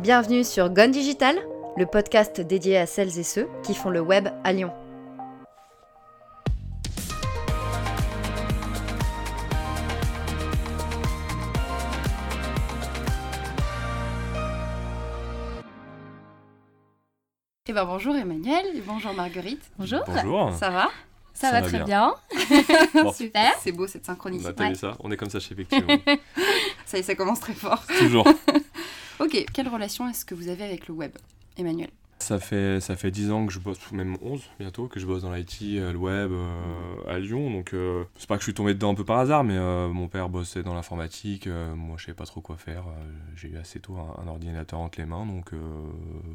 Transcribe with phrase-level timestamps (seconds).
[0.00, 1.36] Bienvenue sur Gone Digital,
[1.76, 4.72] le podcast dédié à celles et ceux qui font le web à Lyon.
[17.68, 19.62] Eh ben bonjour Emmanuel, et bonjour Marguerite.
[19.78, 20.00] Bonjour.
[20.06, 20.52] Bonjour.
[20.54, 20.88] Ça va?
[21.34, 22.14] Ça, Ça va, va très bien.
[22.32, 23.02] bien.
[23.02, 23.12] Bon.
[23.12, 23.52] Super.
[23.60, 24.48] C'est beau cette On synchronicité.
[24.50, 25.96] a t'as vu ça On est comme ça chez Effectivement.
[26.86, 27.82] Ça y est, ça commence très fort.
[27.98, 28.24] Toujours.
[29.20, 31.12] Ok, quelle relation est-ce que vous avez avec le web,
[31.56, 31.88] Emmanuel?
[32.18, 35.22] Ça fait, ça fait 10 ans que je bosse, même 11 bientôt, que je bosse
[35.22, 37.50] dans l'IT, euh, le web euh, à Lyon.
[37.50, 39.88] Donc, euh, c'est pas que je suis tombé dedans un peu par hasard, mais euh,
[39.88, 41.46] mon père bossait dans l'informatique.
[41.46, 42.84] euh, moi, je savais pas trop quoi faire.
[42.88, 43.02] euh,
[43.36, 45.26] J'ai eu assez tôt un, un ordinateur entre les mains.
[45.26, 45.58] Donc, euh,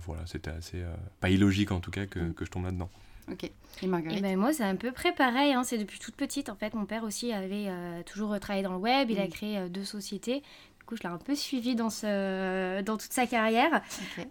[0.06, 0.82] voilà, c'était assez.
[0.82, 2.90] euh, pas illogique en tout cas que, que je tombe là-dedans.
[3.32, 3.44] Ok.
[3.46, 5.54] Et Et Marguerite ben moi, c'est un peu près pareil.
[5.54, 6.50] hein, C'est depuis toute petite.
[6.50, 9.10] En fait, mon père aussi avait euh, toujours travaillé dans le web.
[9.10, 9.30] Il a Mm.
[9.30, 10.44] créé euh, deux sociétés.
[10.92, 13.80] Coup, je l'ai un peu suivi dans, ce, dans toute sa carrière.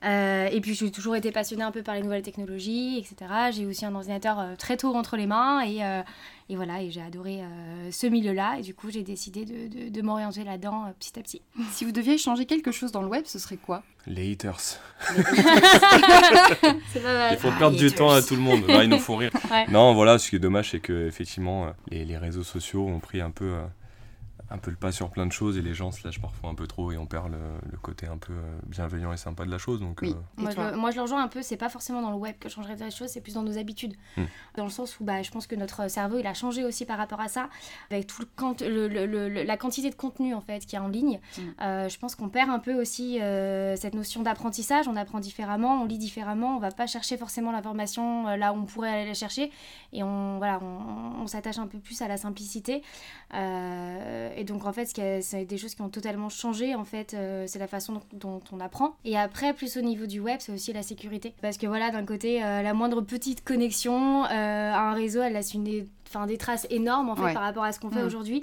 [0.05, 3.33] Euh, et puis, j'ai toujours été passionnée un peu par les nouvelles technologies, etc.
[3.50, 5.62] J'ai aussi un ordinateur euh, très tôt entre les mains.
[5.62, 6.03] Et, euh,
[6.50, 8.56] et voilà, et j'ai adoré euh, ce milieu-là.
[8.58, 11.41] Et du coup, j'ai décidé de, de- de m'orienter là-dedans euh, petit à petit.
[11.72, 13.83] Si vous deviez changer quelque chose dans le web, ce serait quoi?
[14.06, 14.61] Les haters.
[16.92, 17.33] C'est pas mal.
[17.33, 18.64] Ils font perdre du temps à tout le monde.
[18.66, 19.31] Bah, ils nous font rire.
[19.50, 19.66] Ouais.
[19.69, 23.20] Non, voilà, ce qui est dommage, c'est que effectivement, les, les réseaux sociaux ont pris
[23.22, 23.64] un peu, euh,
[24.51, 26.55] un peu le pas sur plein de choses et les gens se lâchent parfois un
[26.55, 27.39] peu trop et on perd le,
[27.70, 29.81] le côté un peu euh, bienveillant et sympa de la chose.
[29.81, 30.11] Donc, Oui.
[30.11, 32.34] euh, Moi je, moi, je le rejoins un peu, c'est pas forcément dans le web
[32.41, 33.95] que je changerais des choses, c'est plus dans nos habitudes.
[34.17, 34.25] Hmm.
[34.56, 36.98] Dans le sens où bah, je pense que notre cerveau, il a changé aussi par
[36.98, 37.48] rapport à ça,
[37.91, 40.77] avec tout le, quant- le- le- le- le- la quantité de contenu en fait qui
[40.77, 41.21] est en ligne.
[41.39, 41.43] Hmm.
[41.62, 45.81] Euh, je pense qu'on perd un peu aussi euh, cette notion d'apprentissage, on apprend différemment,
[45.83, 49.15] on lit différemment, on va pas chercher forcément l'information là où on pourrait aller la
[49.15, 49.51] chercher,
[49.93, 52.83] et on, voilà, on, on s'attache un peu plus à la simplicité.
[54.41, 54.86] Et donc en fait,
[55.20, 56.74] c'est des choses qui ont totalement changé.
[56.74, 58.97] En fait, euh, c'est la façon dont, on apprend.
[59.05, 61.34] Et après, plus au niveau du web, c'est aussi la sécurité.
[61.42, 65.34] Parce que voilà, d'un côté, euh, la moindre petite connexion euh, à un réseau, elle
[65.34, 67.32] laisse une, enfin, des traces énormes en fait Ouais.
[67.34, 68.06] par rapport à ce qu'on fait Mm.
[68.06, 68.43] aujourd'hui.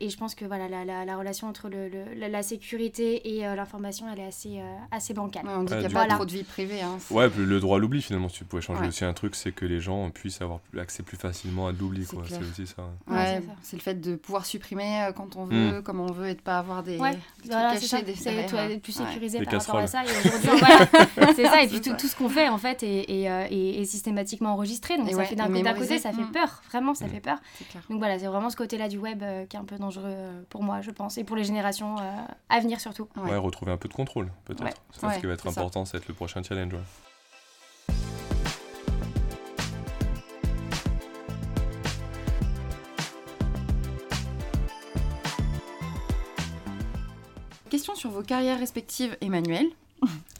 [0.00, 3.36] Et je pense que voilà, la, la- la relation entre le, le- la, la sécurité
[3.36, 5.44] et euh, l'information, elle est assez, euh, assez bancale.
[5.46, 6.14] Ouais, On dit Ouais, qu'il n'y a pas coup.
[6.14, 6.80] trop de vie privée.
[6.82, 6.98] Hein.
[7.10, 8.88] ouais, le droit à l'oubli finalement, si tu pouvais changer Ouais.
[8.88, 12.04] aussi un truc, c'est que les gens puissent avoir accès plus facilement à de l'oubli.
[12.04, 12.24] C'est quoi.
[12.24, 12.40] clair.
[12.42, 12.82] C'est aussi ça.
[13.06, 16.28] Ouais, Ouais, c'est le fait de pouvoir supprimer euh, quand on veut, comme on veut,
[16.30, 18.02] et de pas avoir des, Ouais, des Voilà, c'est cachés ça.
[18.02, 18.50] des- C'est derrière.
[18.50, 20.02] toi, être plus sécurisé Des par rapport à ça.
[20.04, 20.88] Et aujourd'hui, voilà,
[21.36, 21.62] c'est ça.
[21.62, 24.96] Et puis tout, tout ce qu'on fait, en fait, est, est, est- est systématiquement enregistré.
[24.98, 26.32] Donc ça fait d'un côté, ça fait Mm.
[26.32, 26.62] peur.
[26.70, 27.10] Vraiment, ça Mm.
[27.10, 27.38] fait peur.
[27.90, 30.42] Donc voilà, c'est vraiment ce côté-là du web euh, qui est un peu dangereux euh,
[30.48, 31.18] pour moi, je pense.
[31.18, 32.02] Et pour les générations euh,
[32.48, 33.08] à venir surtout.
[33.16, 33.30] Ouais.
[33.30, 34.64] Ouais, retrouver un peu de contrôle, peut-être.
[34.64, 34.74] Ouais.
[34.92, 35.60] C'est Ouais, ce qui va être ça.
[35.60, 36.72] important, c'est être le prochain challenge.
[36.74, 36.80] ouais.
[47.70, 49.66] Question sur vos carrières respectives, Emmanuel.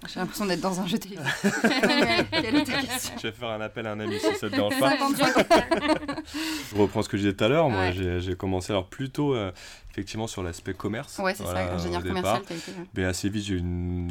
[0.09, 1.17] J'ai l'impression d'être dans un jeu télé.
[1.65, 4.49] Emmanuel, quelle est ta question Je vais faire un appel à un ami si ça
[4.51, 4.91] te dérange pas.
[4.99, 5.47] 55.
[6.73, 7.69] Je reprends ce que je disais tout à l'heure.
[7.71, 8.21] Moi, Ouais.
[8.21, 9.53] j'ai commencé alors plutôt euh,
[9.91, 11.19] effectivement sur l'aspect commerce.
[11.19, 12.43] Ouais, c'est Voilà, ça, ingénieur commercial, départ.
[12.49, 12.71] t'as été.
[12.73, 12.87] ouais.
[12.97, 13.63] Mais assez vite, j'ai eu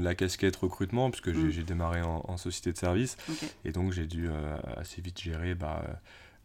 [0.02, 1.50] la casquette recrutement, puisque j'ai Mm.
[1.52, 3.18] j'ai démarré en, en société de service.
[3.66, 5.94] Et donc, j'ai dû euh, assez vite gérer bah, euh,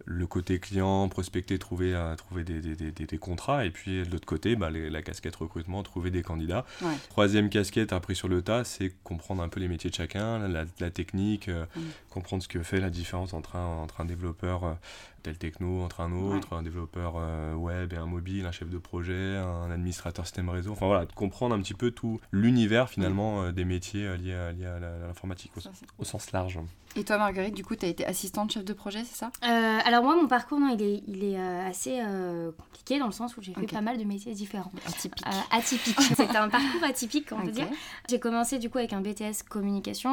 [0.04, 3.64] le côté client, prospecter, trouver, euh, trouver des, des- des- des- des contrats.
[3.64, 6.64] Et puis, de l'autre côté, bah, les- la casquette recrutement, trouver des candidats.
[6.82, 6.94] Ouais.
[7.08, 10.64] Troisième casquette appris sur le tas, c'est comprendre un peu les métiers de chacun, la,
[10.78, 11.80] la technique, euh, Mm.
[12.10, 14.76] comprendre ce que fait la différence entre un, entre un développeur
[15.26, 18.68] euh, tel techno, entre un autre, un développeur euh, web et un mobile, un chef
[18.68, 20.72] de projet, un administrateur système réseau.
[20.72, 24.34] Enfin voilà, de comprendre un petit peu tout l'univers finalement euh, des métiers euh, liés
[24.34, 25.52] à, liés à l'informatique
[25.98, 26.58] au, sens large.
[26.98, 29.30] Et toi, Marguerite, du coup, t'as été assistante chef de projet, c'est ça?
[29.44, 33.04] Euh, alors moi, mon parcours, non, il est, il est euh, assez euh, compliqué dans
[33.04, 34.72] le sens où j'ai fait pas mal de métiers différents.
[34.86, 35.26] Atypique.
[35.26, 36.00] Euh, atypique.
[36.16, 37.52] C'était un parcours atypique, on peut Ok.
[37.52, 37.68] dire.
[38.08, 40.10] J'ai commencé du coup avec un BTS communication,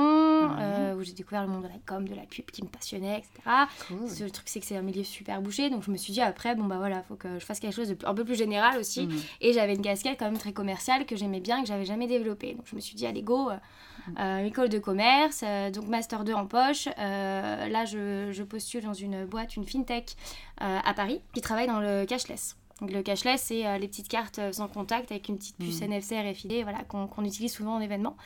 [0.97, 3.31] où j'ai découvert le monde de la com, de la pub qui me passionnait, etc.
[3.87, 4.09] Cool.
[4.19, 6.55] Le truc, c'est que c'est un milieu super bouché, donc je me suis dit après,
[6.55, 9.07] bon bah voilà, faut que je fasse quelque chose de un peu plus général aussi.
[9.07, 9.19] Mhm.
[9.41, 12.07] Et j'avais une casquette quand même très commerciale que j'aimais bien et que j'avais jamais
[12.07, 12.53] développée.
[12.53, 13.57] Donc je me suis dit, allez, go, euh,
[14.19, 16.87] euh, école de commerce, euh, donc Master 2 en poche.
[16.97, 20.15] Là, je, je postule dans une boîte, une fintech
[20.57, 22.55] à Paris, qui travaille dans le cashless.
[22.83, 25.79] Donc le cashless, c'est euh, les petites cartes euh, sans contact avec une petite puce
[25.79, 25.93] Mhm.
[25.93, 28.17] NFC RFID voilà, qu'on utilise souvent en événement,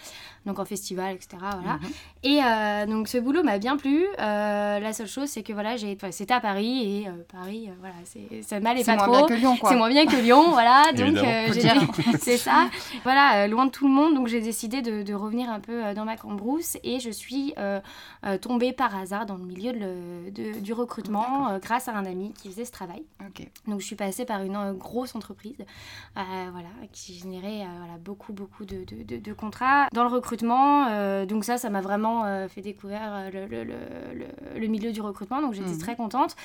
[0.48, 1.38] donc en festival, etc.
[1.40, 1.76] Voilà.
[1.76, 1.90] Mhm.
[2.24, 4.04] Et euh, donc ce boulot m'a bien plu.
[4.20, 5.76] Euh, la seule chose, c'est que voilà,
[6.10, 7.94] c'était à Paris et Paris, voilà,
[8.42, 9.28] ça m'allait C'est pas moins trop.
[9.28, 9.70] bien que Lyon, quoi.
[9.70, 10.92] C'est moins bien que Lyon, voilà.
[10.96, 11.18] donc
[12.20, 12.68] c'est ça.
[13.04, 16.06] Voilà, loin de tout le monde, donc j'ai décidé de, de revenir un peu dans
[16.06, 17.54] ma cambrousse et je suis
[18.42, 22.34] tombée par hasard dans le milieu de le- de- du recrutement grâce à un ami
[22.42, 23.04] qui faisait ce travail.
[23.68, 25.56] Donc je suis passée par une une, grosse entreprise,
[26.18, 26.22] euh,
[26.52, 29.88] voilà, qui générait euh, voilà, beaucoup, beaucoup de, de- de- de contrats.
[29.94, 33.00] Dans le recrutement, euh, donc ça, ça m'a vraiment fait découvrir
[33.34, 35.78] le, le- le- milieu du recrutement, donc j'étais Mhm.
[35.80, 36.36] très contente.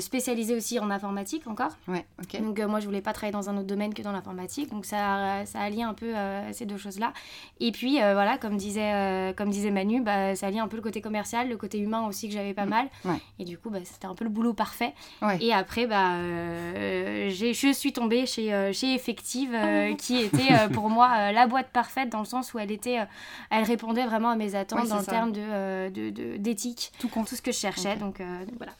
[0.00, 1.70] Spécialisée aussi en informatique encore.
[1.88, 2.40] Ouais, ok.
[2.42, 5.44] Donc moi je voulais pas travailler dans un autre domaine que dans l'informatique, donc ça,
[5.46, 6.12] ça allie un peu
[6.52, 7.12] ces deux choses-là.
[7.60, 11.00] Et puis voilà, comme disait, comme disait Manu, bah, ça allie un peu le côté
[11.00, 12.86] commercial, le côté humain aussi que j'avais pas mal.
[13.04, 13.10] Mm.
[13.10, 13.20] Ouais.
[13.38, 14.92] Et du coup bah, c'était un peu le boulot parfait.
[15.22, 15.38] Ouais.
[15.40, 20.68] Et après bah, euh, je suis tombée chez, euh, chez Effective, euh, qui était euh,
[20.68, 23.04] pour moi euh, la boîte parfaite dans le sens où elle était, euh,
[23.50, 25.10] elle répondait vraiment à mes attentes Ouais, dans c'est le ça.
[25.12, 27.96] terme de, euh, de- de- d'éthique, Tout ce que je cherchais.
[27.96, 28.72] Donc, euh, donc voilà.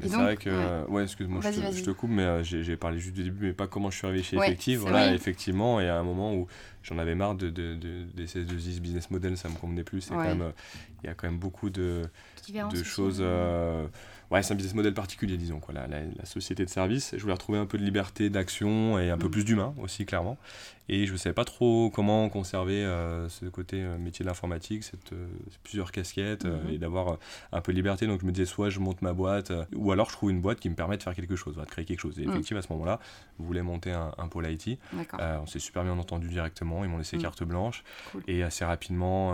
[0.00, 0.54] C'est vrai que, ouais.
[0.56, 1.72] euh, ouais, excuse-moi, je, te- vas-y.
[1.78, 4.06] je te coupe, mais euh, j'ai parlé juste du début, mais pas comment je suis
[4.06, 4.78] arrivé chez Ouais, Effective.
[4.78, 5.14] Voilà, vrai.
[5.16, 6.46] effectivement, et à un moment où
[6.84, 10.08] j'en avais marre de, de, de- des CS2I, ce business model, ça me convenait plus.
[10.10, 10.28] Ouais.
[10.28, 10.52] euh,
[11.02, 12.04] il y a quand même beaucoup de,
[12.48, 13.20] de choses.
[14.30, 17.14] Ouais, c'est un business model particulier, disons, quoi, la, la- la société de service.
[17.16, 19.30] Je voulais retrouver un peu de liberté d'action et un peu Mm.
[19.30, 20.36] plus d'humain aussi, clairement.
[20.90, 24.84] Et je ne savais pas trop comment conserver euh, ce côté euh, métier de l'informatique,
[24.84, 25.26] cette, euh,
[25.62, 26.70] plusieurs casquettes Mhm.
[26.70, 27.18] et d'avoir
[27.52, 28.06] un peu de liberté.
[28.06, 30.60] Donc je me disais, soit je monte ma boîte, ou alors je trouve une boîte
[30.60, 32.18] qui me permet de faire quelque chose, de créer quelque chose.
[32.18, 32.30] Et Mm.
[32.30, 33.00] effectivement, à ce moment-là,
[33.38, 34.78] je voulais monter un, un pôle IT.
[35.18, 37.22] On s'est super bien entendu directement, ils m'ont laissé Mm.
[37.22, 37.82] carte blanche.
[38.12, 38.22] Cool.
[38.26, 39.32] Et assez rapidement,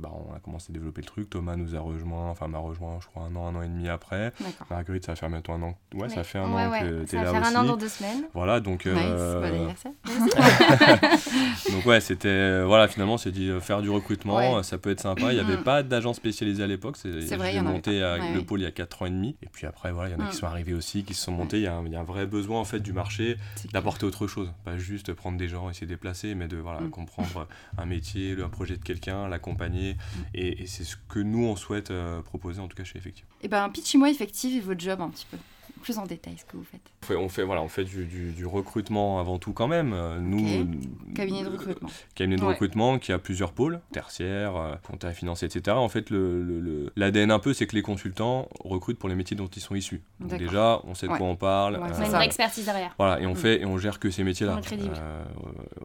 [0.00, 1.30] bah, on a commencé à développer le truc.
[1.30, 3.88] Thomas nous a rejoint, enfin m'a rejoint, je crois, un an, un an et demi
[3.88, 4.03] après.
[4.10, 4.66] D'accord.
[4.70, 5.76] Marguerite, ça va faire bientôt un an.
[5.94, 7.56] Ouais, ça fait un Ouais, an que t'es Ça là va faire aussi.
[7.56, 8.24] un an dans deux semaines.
[8.34, 8.86] Voilà, donc.
[8.86, 9.92] Nice, euh, bon anniversaire.
[11.72, 15.00] donc ouais, c'était euh, voilà, finalement, c'est dit euh, faire du recrutement, ça peut être
[15.00, 15.32] sympa.
[15.32, 15.62] Il n'y avait Mm.
[15.64, 16.96] pas d'agence spécialisée à l'époque.
[16.96, 19.10] C'est vrai, il y en monté à- le pôle il y a 4 ans et
[19.10, 19.36] demi.
[19.42, 20.30] Et puis après, voilà, il y en a Mm.
[20.30, 21.58] qui sont arrivés aussi, qui se sont montés.
[21.58, 23.36] Il y, a un- il y a un vrai besoin en fait du marché
[23.72, 26.90] d'apporter autre chose, pas juste prendre des gens et se déplacer, mais de voilà, Mm.
[26.90, 27.46] comprendre
[27.78, 29.96] un métier, le un projet de quelqu'un, l'accompagner.
[30.34, 33.24] Et, et c'est ce que nous on souhaite euh, proposer en tout cas chez Effective.
[33.42, 35.36] Et ben, pitchez-moi effective et votre job un petit peu.
[35.84, 36.80] Plus en détail ce que vous faites.
[37.02, 39.92] On fait, on fait, voilà, on fait du, du- du recrutement avant tout quand même.
[39.92, 41.14] Euh, Nous, Ok.
[41.14, 41.90] Cabinet de euh, recrutement.
[42.14, 42.48] cabinet de Ouais.
[42.48, 45.76] recrutement qui a plusieurs pôles, tertiaire, euh, compta financier, etc.
[45.76, 49.14] En fait, l'ADN le, le, l'ADN un peu, c'est que les consultants recrutent pour les
[49.14, 50.00] métiers dont ils sont issus.
[50.20, 51.18] Donc déjà, on sait de Ouais.
[51.18, 51.74] quoi on parle.
[51.74, 52.94] Ouais, On c'est a une vraie expertise derrière.
[52.98, 53.36] Voilà, et on Mm.
[53.36, 54.58] fait et on gère que ces métiers-là.
[54.72, 55.24] Euh,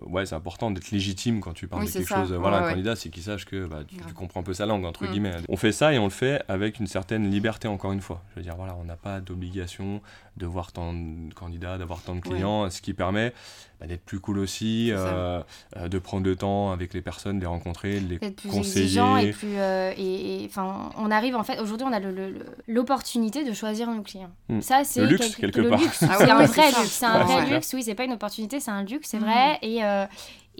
[0.05, 2.15] ouais, c'est important d'être légitime quand tu parles Oui, de quelque ça.
[2.21, 2.31] chose.
[2.33, 5.03] Voilà, un candidat, c'est qu'il sache que bah, tu, comprends un peu sa langue entre
[5.03, 5.11] Mm.
[5.11, 5.35] guillemets.
[5.49, 8.21] On fait ça et on le fait avec une certaine liberté encore une fois.
[8.31, 9.88] Je veux dire, voilà, on n'a pas d'obligation
[10.37, 12.35] de voir tant de candidats, d'avoir tant de Ouais.
[12.35, 13.33] clients, ce qui permet
[13.79, 15.41] bah, d'être plus cool aussi, euh,
[15.77, 18.83] euh, de prendre le temps avec les personnes, de les rencontrer, de les plus conseiller.
[18.85, 22.11] exigeant et plus euh, et et- enfin on arrive en fait aujourd'hui on a le-
[22.11, 24.61] le- le- l'opportunité de choisir nos clients Mm.
[24.61, 25.79] ça c'est Le luxe, quelque le part.
[25.79, 28.03] luxe Ah c'est ouais, un vrai luxe c'est un Ouais, vrai luxe oui c'est pas
[28.05, 29.23] une opportunité c'est un luxe c'est Mm.
[29.23, 30.05] vrai et euh,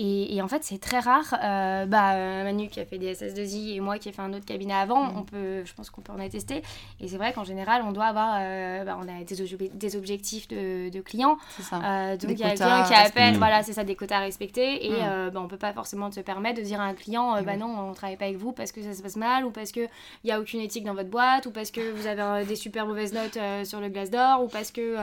[0.01, 1.36] et, et en fait, c'est très rare.
[1.44, 4.34] Euh, bah, euh, Manu qui a fait des SS2I et moi qui ai fait un
[4.34, 5.18] autre cabinet avant, Mm.
[5.18, 6.62] on peut, je pense qu'on peut en attester.
[7.01, 9.96] Et c'est vrai qu'en général, on doit avoir euh, bah, on a des, obje- des
[9.96, 11.38] objectifs de, de clients.
[11.60, 11.78] Ça.
[11.84, 13.38] Euh, donc il y a quelqu'un qui appelle, respecter.
[13.38, 14.86] voilà, c'est ça, des quotas à respecter.
[14.88, 14.96] Et Mm.
[15.01, 17.57] euh, bah, on peut pas forcément se permettre de dire à un client, bah oui.
[17.57, 19.90] non, on travaille pas avec vous parce que ça se passe mal, ou parce qu'il
[20.24, 23.13] n'y a aucune éthique dans votre boîte, ou parce que vous avez des super mauvaises
[23.13, 24.96] notes sur le glace d'or, ou parce que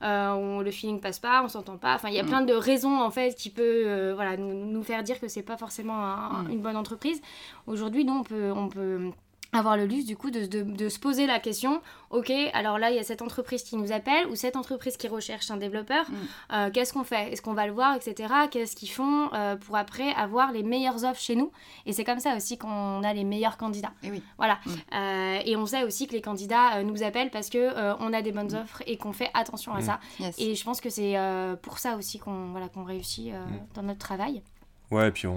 [0.00, 1.94] on- le feeling passe pas, on s'entend pas.
[1.94, 2.26] Enfin, il y a Mm.
[2.28, 5.94] plein de raisons en fait qui peut voilà, nous, faire dire que c'est pas forcément
[6.04, 6.50] un- Mm.
[6.50, 7.20] une bonne entreprise.
[7.66, 8.52] Aujourd'hui, nous, on peut.
[8.54, 9.10] On peut
[9.54, 11.80] avoir le luxe du coup de, de- de se poser la question
[12.10, 15.08] ok alors là il y a cette entreprise qui nous appelle ou cette entreprise qui
[15.08, 16.14] recherche un développeur Mm.
[16.52, 17.32] Euh, qu'est-ce qu'on fait?
[17.32, 21.04] Est-ce qu'on va le voir etc qu'est-ce qu'ils font euh, pour après avoir les meilleures
[21.04, 21.50] offres chez nous?
[21.86, 24.22] Et c'est comme ça aussi qu'on a les meilleurs candidats Et oui.
[24.36, 24.70] voilà Mm.
[24.94, 27.64] Euh, et on sait aussi que les candidats nous appellent parce que
[28.00, 29.82] on a des bonnes offres et qu'on fait attention à Mm.
[29.82, 30.34] ça Yes.
[30.38, 31.14] et je pense que c'est
[31.62, 33.74] pour ça aussi qu'on voilà qu'on réussit Mm.
[33.74, 34.42] dans notre travail
[34.90, 35.34] Ouais, puis on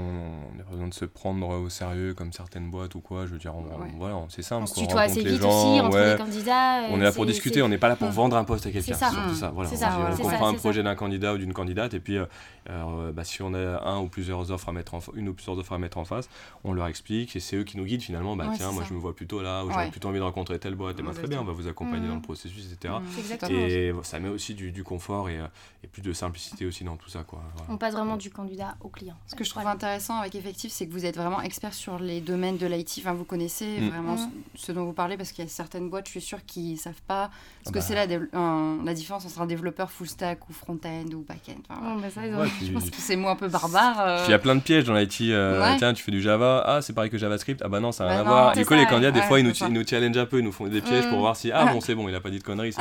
[0.58, 3.26] n'a pas besoin de se prendre au sérieux comme certaines boîtes ou quoi.
[3.26, 3.88] Je veux dire, on, Ouais.
[3.98, 4.64] voilà, c'est simple.
[4.64, 6.12] on se quoi, tutoie assez vite gens, aussi entre ouais.
[6.12, 8.44] les candidats On euh, est là pour discuter, on n'est pas là pour vendre un
[8.44, 8.94] poste à quelqu'un.
[8.94, 9.10] C'est ça.
[9.10, 9.50] surtout ça.
[9.52, 12.18] Voilà, on, on c'est comprend ça, un projet d'un candidat ou d'une candidate et puis
[12.18, 12.26] euh,
[12.70, 15.58] euh, bah, si on a un ou plusieurs offres à mettre en une ou plusieurs
[15.58, 16.30] offres à mettre en face,
[16.66, 18.36] on leur explique et c'est eux qui nous guident finalement.
[18.36, 19.92] Bah Ouais, tiens, moi je me vois plutôt là ou j'aurais Ouais.
[19.92, 21.00] plutôt envie de rencontrer telle boîte.
[21.00, 22.94] Et ben, très bien, on va vous accompagner dans le processus, etc.
[23.40, 23.50] Top.
[23.50, 25.40] Et ça met aussi du, confort et,
[25.84, 27.24] et plus de simplicité aussi dans tout ça.
[27.70, 30.92] On passe vraiment du candidat au client que je trouve intéressant avec Effectif, c'est que
[30.92, 32.98] vous êtes vraiment expert sur les domaines de l'IT.
[33.00, 33.90] Enfin, vous connaissez Mm.
[33.90, 34.30] vraiment Mm.
[34.56, 36.74] ce, ce dont vous parlez parce qu'il y a certaines boîtes, je suis sûre, qui
[36.74, 37.30] ne savent pas
[37.64, 37.82] ce Ah que bah.
[37.82, 38.06] c'est la,
[38.38, 41.62] un- la différence entre un développeur full stack ou front-end ou back-end.
[41.70, 41.96] Enfin, voilà.
[41.96, 44.00] Bon, bah, ça, ils ont- Ouais, Je pense que c'est mots un peu barbares.
[44.00, 45.22] euh, Puis il y a plein de pièges dans l'IT.
[45.32, 45.78] euh, Ouais.
[45.78, 46.64] Tiens, tu fais du Java.
[46.66, 47.62] Ah, c'est pareil que JavaScript.
[47.64, 48.54] Ah bah non, ça n'a Bah rien à non, voir.
[48.56, 50.40] Du coup, les ça, candidats, des ouais, fois, ils nous, ils nous challengent un peu.
[50.40, 51.10] Ils nous font des pièges Mm.
[51.10, 52.74] pour voir si, ah bon, c'est bon, il a pas dit de conneries.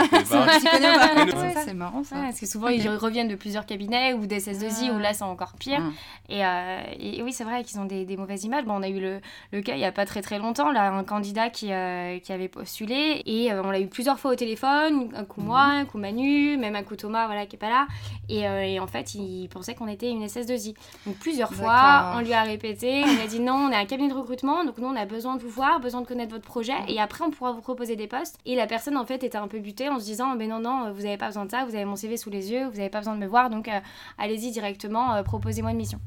[1.64, 2.16] C'est marrant ça.
[2.16, 4.94] Parce que souvent ils reviennent de plusieurs cabinets ou des SS2I Ah.
[4.94, 5.82] où là c'est encore pire.
[6.28, 8.64] Et, euh, et oui, c'est vrai qu'ils ont des, des mauvaises images.
[8.64, 9.20] Bon, on a eu le,
[9.52, 12.32] le cas il n'y a pas très très longtemps, là, un candidat qui, euh, qui
[12.32, 15.84] avait postulé et euh, on l'a eu plusieurs fois au téléphone, un coup moi, un
[15.84, 17.86] coup Manu, même un coup Thomas, voilà, qui est pas là.
[18.28, 20.74] Et, euh, et en fait, il pensait qu'on était une SS2I.
[21.06, 23.86] Donc plusieurs fois, on lui a répété, on lui a dit non, on est un
[23.86, 26.46] cabinet de recrutement, donc nous on a besoin de vous voir, besoin de connaître votre
[26.46, 28.38] projet et après on pourra vous proposer des postes.
[28.46, 30.92] Et la personne en fait était un peu butée en se disant, mais non, non,
[30.92, 32.90] vous avez pas besoin de ça, vous avez mon CV sous les yeux, vous avez
[32.90, 33.70] pas besoin de me voir, donc
[34.18, 36.00] allez-y directement, proposez-moi une mission.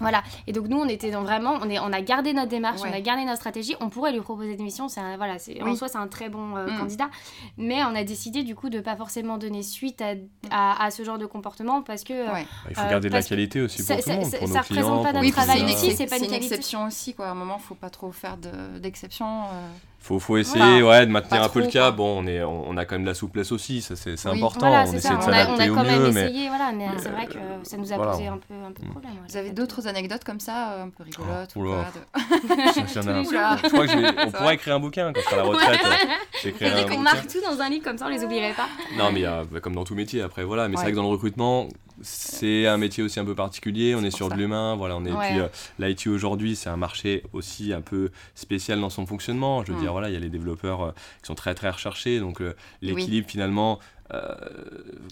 [0.00, 0.22] Voilà.
[0.46, 2.90] Et donc nous, on était dans vraiment, on, est, on a gardé notre démarche, Ouais.
[2.92, 3.76] on a gardé notre stratégie.
[3.80, 4.88] On pourrait lui proposer des missions.
[4.88, 6.78] C'est voilà, c'est en soi c'est un très bon euh, Mm.
[6.78, 7.10] candidat,
[7.56, 10.14] mais on a décidé du coup de pas forcément donner suite à,
[10.50, 12.42] à, à ce genre de comportement parce que euh, Ouais.
[12.44, 14.30] Bah, il faut Euh, garder de la qualité aussi ça- pour tout le ça- monde,
[14.30, 16.34] ça- pour ça nos représente clients, pas pour notre Oui, travail excep- c'est pas une
[16.34, 17.28] exception aussi, quoi.
[17.28, 19.42] À un moment, il faut pas trop faire de- d'exception.
[19.52, 19.68] euh.
[20.00, 21.00] Faut, faut essayer Voilà.
[21.00, 21.82] ouais, de maintenir Pas un peu le cap.
[21.88, 21.90] quoi.
[21.90, 24.28] Bon, on, est, on, on a quand même de la souplesse aussi, ça c'est c'est
[24.30, 24.38] Oui.
[24.38, 24.68] important.
[24.68, 25.14] voilà, on c'est essaie ça.
[25.16, 26.98] de On a, on s'adapter a au quand même mieux, mais essayé, voilà, mais mais,
[27.02, 28.12] c'est vrai que euh, ça nous a voilà.
[28.12, 28.90] posé un peu, un peu de Mm.
[28.92, 29.12] problème.
[29.28, 31.84] Vous avez d'autres anecdotes comme ça, euh, un peu rigolotes ou oula.
[32.12, 33.56] pas de- j'en ai un- Oula.
[33.62, 34.54] je crois que je vais- on Ça pourra va.
[34.54, 35.80] écrire un bouquin quand je serai à la retraite.
[36.60, 38.68] Vrai qu'on marque tout dans un livre comme ça, on les oublierait pas.
[38.96, 40.68] Non, mais a, comme dans tout métier, après, voilà.
[40.68, 41.68] Mais c'est vrai que dans le recrutement,
[42.02, 43.94] c'est un métier aussi un peu particulier.
[43.94, 44.34] On est sur ça.
[44.34, 44.96] de l'humain, voilà.
[44.96, 45.28] On est, Ouais.
[45.30, 49.64] Puis euh, l'IT aujourd'hui, c'est un marché aussi un peu spécial dans son fonctionnement.
[49.64, 49.82] Je veux Mm.
[49.82, 50.90] dire, voilà, il y a les développeurs euh,
[51.22, 53.78] qui sont très très recherchés, donc euh, l'équilibre finalement.
[54.14, 54.34] Euh,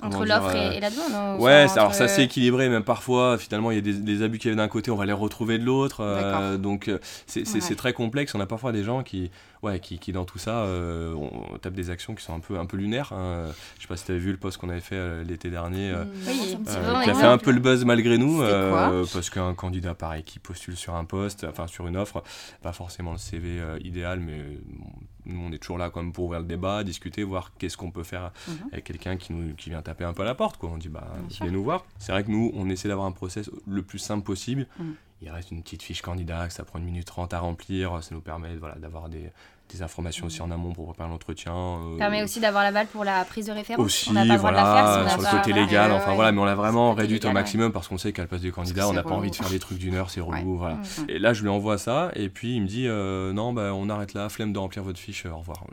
[0.02, 1.12] Entre l'offre euh, et, et la demande.
[1.14, 3.82] hein, Ouais, enfin, c'est- alors entre- ça s'est équilibré, même parfois, finalement, il y a
[3.82, 6.00] des, des abus qu'il y avait d'un côté, on va les retrouver de l'autre.
[6.00, 6.58] euh, D'accord.
[6.58, 6.90] donc,
[7.26, 7.60] c'est c'est- Ouais.
[7.60, 8.34] c'est très complexe.
[8.34, 9.30] On a parfois des gens qui,
[9.62, 12.58] ouais, qui, qui dans tout ça, euh, on, tape des actions qui sont un peu,
[12.58, 13.12] un peu lunaires.
[13.12, 13.46] hein.
[13.76, 15.92] Je sais pas si tu avais vu le post qu'on avait fait euh, l'été dernier.
[16.26, 17.26] Oui, c'est euh, qui a fait exemple.
[17.26, 21.04] un peu le buzz malgré nous, euh, parce qu'un candidat pareil qui postule sur un
[21.04, 22.22] poste, enfin sur une offre,
[22.62, 24.86] pas forcément le CV euh, idéal, mais bon,
[25.26, 27.90] nous on est toujours là quand même pour ouvrir le débat, discuter, voir qu'est-ce qu'on
[27.90, 28.54] peut faire Mhm.
[28.72, 30.56] avec quelqu'un qui, nous, qui vient taper un peu à la porte.
[30.56, 30.70] Quoi.
[30.70, 31.44] On dit bah Bien sûr.
[31.46, 31.84] venez nous voir.
[31.98, 34.66] C'est vrai que nous on essaie d'avoir un process le plus simple possible.
[34.78, 34.94] Mhm.
[35.22, 38.14] Il reste une petite fiche candidat, que ça prend une minute trente à remplir, ça
[38.14, 39.30] nous permet voilà, d'avoir des,
[39.72, 41.52] des informations aussi en amont pour préparer l'entretien.
[41.54, 43.84] euh, permet aussi d'avoir l'aval pour la prise de référence.
[43.84, 45.50] aussi, on pas le droit de la voilà, faire si on sur le pas- côté
[45.52, 45.66] voilà.
[45.66, 46.14] légal, enfin ouais.
[46.14, 48.40] voilà, mais on l'a vraiment Côté réduit au maximum parce qu'on sait qu'à la place
[48.42, 50.58] des candidats, on n'a pas envie de faire des trucs d'une heure, c'est relou, Ouais.
[50.58, 50.74] voilà.
[50.76, 50.80] Mm.
[51.08, 53.88] Et là, je lui envoie ça, et puis il me dit euh, non, bah, on
[53.88, 55.64] arrête là, flemme de remplir votre fiche, euh, au revoir.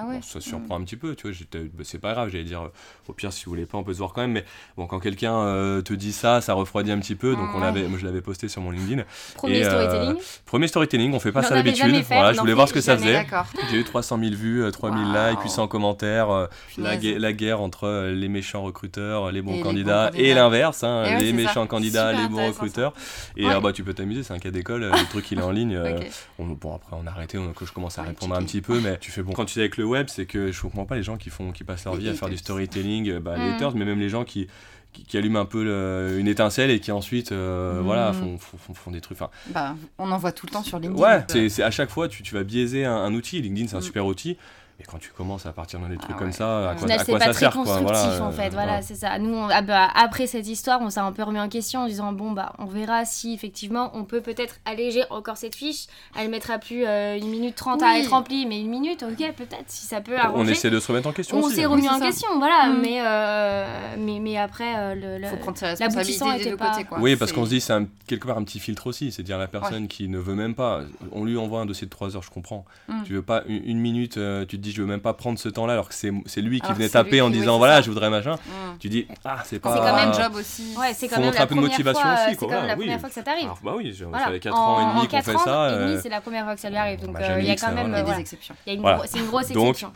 [0.00, 0.20] Ah ouais.
[0.22, 2.68] Surprend un petit peu, tu vois, bah, c'est pas grave, j'allais dire euh,
[3.08, 4.44] au pire, si vous voulez pas, on peut se voir quand même, mais
[4.76, 7.64] bon, quand quelqu'un euh, te dit ça, ça refroidit un petit peu, donc on Ouais.
[7.64, 9.02] l'avait, moi je l'avais posté sur mon LinkedIn.
[9.34, 10.22] Premier Et, euh, storytelling.
[10.46, 12.96] Premier storytelling, on fait pas ça avait d'habitude, voilà, je voulais voir ce que ça
[12.96, 13.26] faisait.
[13.70, 15.30] J'ai eu 300 000 vues, euh, 3000 Waouh.
[15.30, 16.46] likes, 800 commentaires, euh,
[16.78, 20.84] la, guerre entre euh, les méchants recruteurs, les bons Et les bons candidats, et l'inverse,
[20.84, 21.66] hein, ouais, les méchants ça.
[21.66, 22.92] candidats, Super les bons recruteurs.
[23.36, 23.54] Et Ouais.
[23.54, 25.50] euh, bah, tu peux t'amuser, c'est un cas d'école, euh, le truc il est en
[25.58, 25.74] ligne.
[25.76, 25.98] euh,
[26.38, 28.98] on- bon, après on a arrêté, on, je commence à répondre un petit peu, mais
[29.00, 29.32] tu fais bon.
[29.32, 31.50] Quand tu es avec le web, c'est que je comprends pas les gens qui, font,
[31.52, 33.54] qui passent leur vie à faire du storytelling, euh, bah, les Mm.
[33.54, 34.46] haters, mais même les gens qui.
[34.94, 38.14] Qui, qui allument un peu le- une étincelle et qui ensuite euh, voilà Mm.
[38.14, 40.78] font, font, font- font des trucs enfin Bah, on en voit tout le temps sur
[40.78, 41.02] LinkedIn.
[41.02, 43.42] Ouais, c'est c'est à chaque fois, tu, tu vas biaiser un, un outil.
[43.42, 43.82] LinkedIn, c'est un Mm.
[43.82, 44.38] super outil.
[44.78, 46.32] Mais quand tu commences à partir dans des trucs Ah comme ouais.
[46.32, 48.30] ça, à Au quoi, à c'est quoi pas ça très sert quoi, constructif voilà, en
[48.30, 48.46] fait.
[48.46, 49.18] euh, Voilà, c'est ça.
[49.18, 51.86] Nous, on- ah bah, après cette histoire, on s'est un peu remis en question en
[51.88, 55.86] disant bon bah on verra si effectivement on peut peut-être alléger encore cette fiche.
[56.16, 58.00] Elle mettra plus euh, une minute trente à Oui.
[58.02, 60.52] être remplie, mais une minute, ok, peut-être si ça peut On arranger.
[60.52, 61.68] essaie de se remettre en question On s'est hein.
[61.68, 62.06] remis Oui, en ça.
[62.06, 62.68] question, voilà.
[62.68, 62.80] Mm.
[62.80, 66.50] Mais, euh, mais mais après euh, le, le- faut prendre ses l'aboutissant responsabilités des était
[66.50, 66.84] deux pas- côtés.
[66.84, 66.98] Quoi.
[67.00, 69.10] Oui, parce qu'on se dit, c'est un- quelque part un petit filtre aussi.
[69.10, 70.82] C'est-à-dire la personne qui ne veut même pas.
[71.10, 72.64] On lui envoie un dossier de 3 heures, je comprends.
[72.88, 73.02] Mm.
[73.04, 75.48] Tu veux pas une, minute, euh, tu te dis, je veux même pas prendre ce
[75.48, 77.52] temps-là, alors que c'est c'est lui qui Alors venait c'est taper lui en oui, disant,
[77.54, 77.80] c'est voilà, ça.
[77.82, 78.34] je voudrais machin.
[78.34, 78.78] Mm.
[78.78, 79.74] Tu dis, ah, c'est C'est pas.
[79.76, 80.74] quand même un job aussi.
[80.78, 82.48] Ouais, c'est Faut quand même montrer la un peu de motivation fois, aussi, c'est quoi,
[82.48, 82.80] quand même la oui.
[82.80, 83.48] première fois que ça t'arrive.
[83.62, 84.26] Bah oui, ça Voilà.
[84.30, 85.68] fait 4 en, ans et demi qu'on fait ans ça.
[85.70, 87.00] et demi, euh, c'est la première fois que ça lui arrive.
[87.00, 88.54] Donc bah, euh, il y a quand ça, même des exceptions.
[88.66, 88.98] Il y a une Voilà.
[88.98, 89.92] gro- c'est une grosse exception.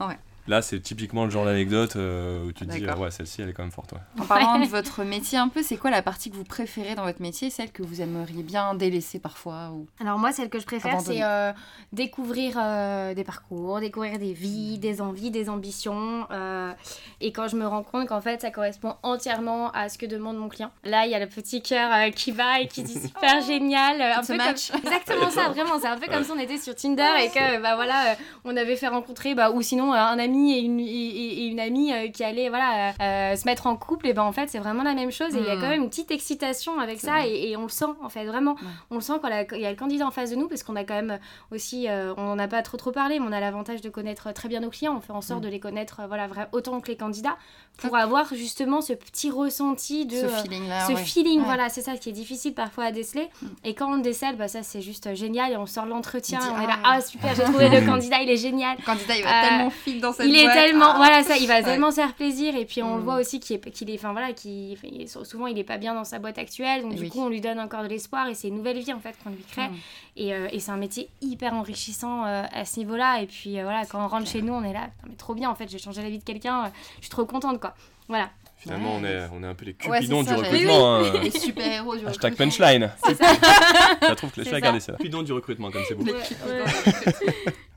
[0.48, 3.48] Là, c'est typiquement le genre d'anecdote euh, où tu te dis, ah ouais, celle-ci, elle
[3.50, 3.92] est quand même forte.
[3.92, 3.98] ouais.
[4.20, 7.04] En parlant de votre métier un peu, c'est quoi la partie que vous préférez dans
[7.04, 9.86] votre métier, celle que vous aimeriez bien délaisser parfois ou...
[10.00, 11.52] Alors moi, celle que je préfère, c'est euh,
[11.92, 16.26] découvrir euh, des parcours, découvrir des vies, des envies, des ambitions.
[16.30, 16.72] euh,
[17.20, 20.36] et quand je me rends compte qu'en fait, ça correspond entièrement à ce que demande
[20.38, 20.70] mon client.
[20.84, 24.00] Là, il y a le petit cœur euh, qui va et qui dit super génial.
[24.00, 24.70] euh, un peu match.
[24.70, 24.80] comme...
[24.84, 25.78] Exactement ça, vraiment.
[25.80, 28.56] C'est un peu comme si on était sur Tinder et que bah voilà, euh, on
[28.56, 31.60] avait fait rencontrer bah, ou sinon euh, un ami et une, et, et- et une
[31.60, 34.06] amie euh, qui allaient voilà, euh, euh, se mettre en couple.
[34.08, 35.34] Et ben en fait, c'est vraiment la même chose.
[35.34, 35.60] Et il y a Mm.
[35.60, 38.24] quand même une petite excitation avec C'est ça et, et on le sent en fait,
[38.24, 38.52] vraiment.
[38.52, 38.58] Ouais.
[38.90, 40.76] On le sent quand il y a le candidat en face de nous parce qu'on
[40.76, 41.18] a quand même
[41.50, 41.86] aussi,
[42.16, 44.60] on n'en a pas trop trop parlé, mais on a l'avantage de connaître très bien
[44.60, 44.96] nos clients.
[44.96, 45.44] On fait en sorte Mm.
[45.44, 47.36] de les connaître voilà, vra- autant que les candidats
[47.78, 50.16] pour avoir justement ce petit ressenti de.
[50.16, 50.86] Ce feeling-là.
[50.86, 51.04] ce ouais.
[51.04, 51.44] feeling, Ouais.
[51.44, 53.28] voilà, c'est ça qui est difficile parfois à déceler.
[53.40, 53.46] Mm.
[53.64, 55.52] Et quand on le décèle, bah, ça c'est juste génial.
[55.52, 56.96] Et on sort l'entretien, On dit, on est ah là, ouais.
[56.96, 58.76] ah super, j'ai trouvé le candidat, il est génial.
[58.78, 60.96] Le candidat, il va Euh, tellement fil dans cette cette il est tellement Ah.
[60.96, 61.62] voilà ça il va Ouais.
[61.62, 63.04] tellement se faire plaisir et puis on le Mm.
[63.04, 66.04] voit aussi qu'il est qu'il est enfin voilà est- souvent il est pas bien dans
[66.04, 67.08] sa boîte actuelle donc Et du oui.
[67.10, 69.30] coup on lui donne encore de l'espoir et c'est une nouvelle vie en fait qu'on
[69.30, 69.74] lui crée Mm.
[70.16, 73.62] et, euh, et c'est un métier hyper enrichissant euh, à ce niveau-là et puis euh,
[73.64, 75.78] voilà quand on rentre chez nous on est là mais trop bien en fait j'ai
[75.78, 77.74] changé la vie de quelqu'un euh, je suis trop contente quoi
[78.08, 80.94] voilà Finalement, on, est, on est un peu les Ouais, cupidons ça, du recrutement.
[80.94, 81.12] hein.
[81.20, 82.46] Les super-héros du Hashtag recrutement.
[82.68, 82.92] punchline.
[83.04, 83.32] c'est ça
[84.08, 84.60] Je trouve que je C'est vais ça.
[84.60, 84.92] garder ça.
[84.92, 86.04] Cupidon du recrutement, comme c'est beau.
[86.04, 86.20] Les Ouais,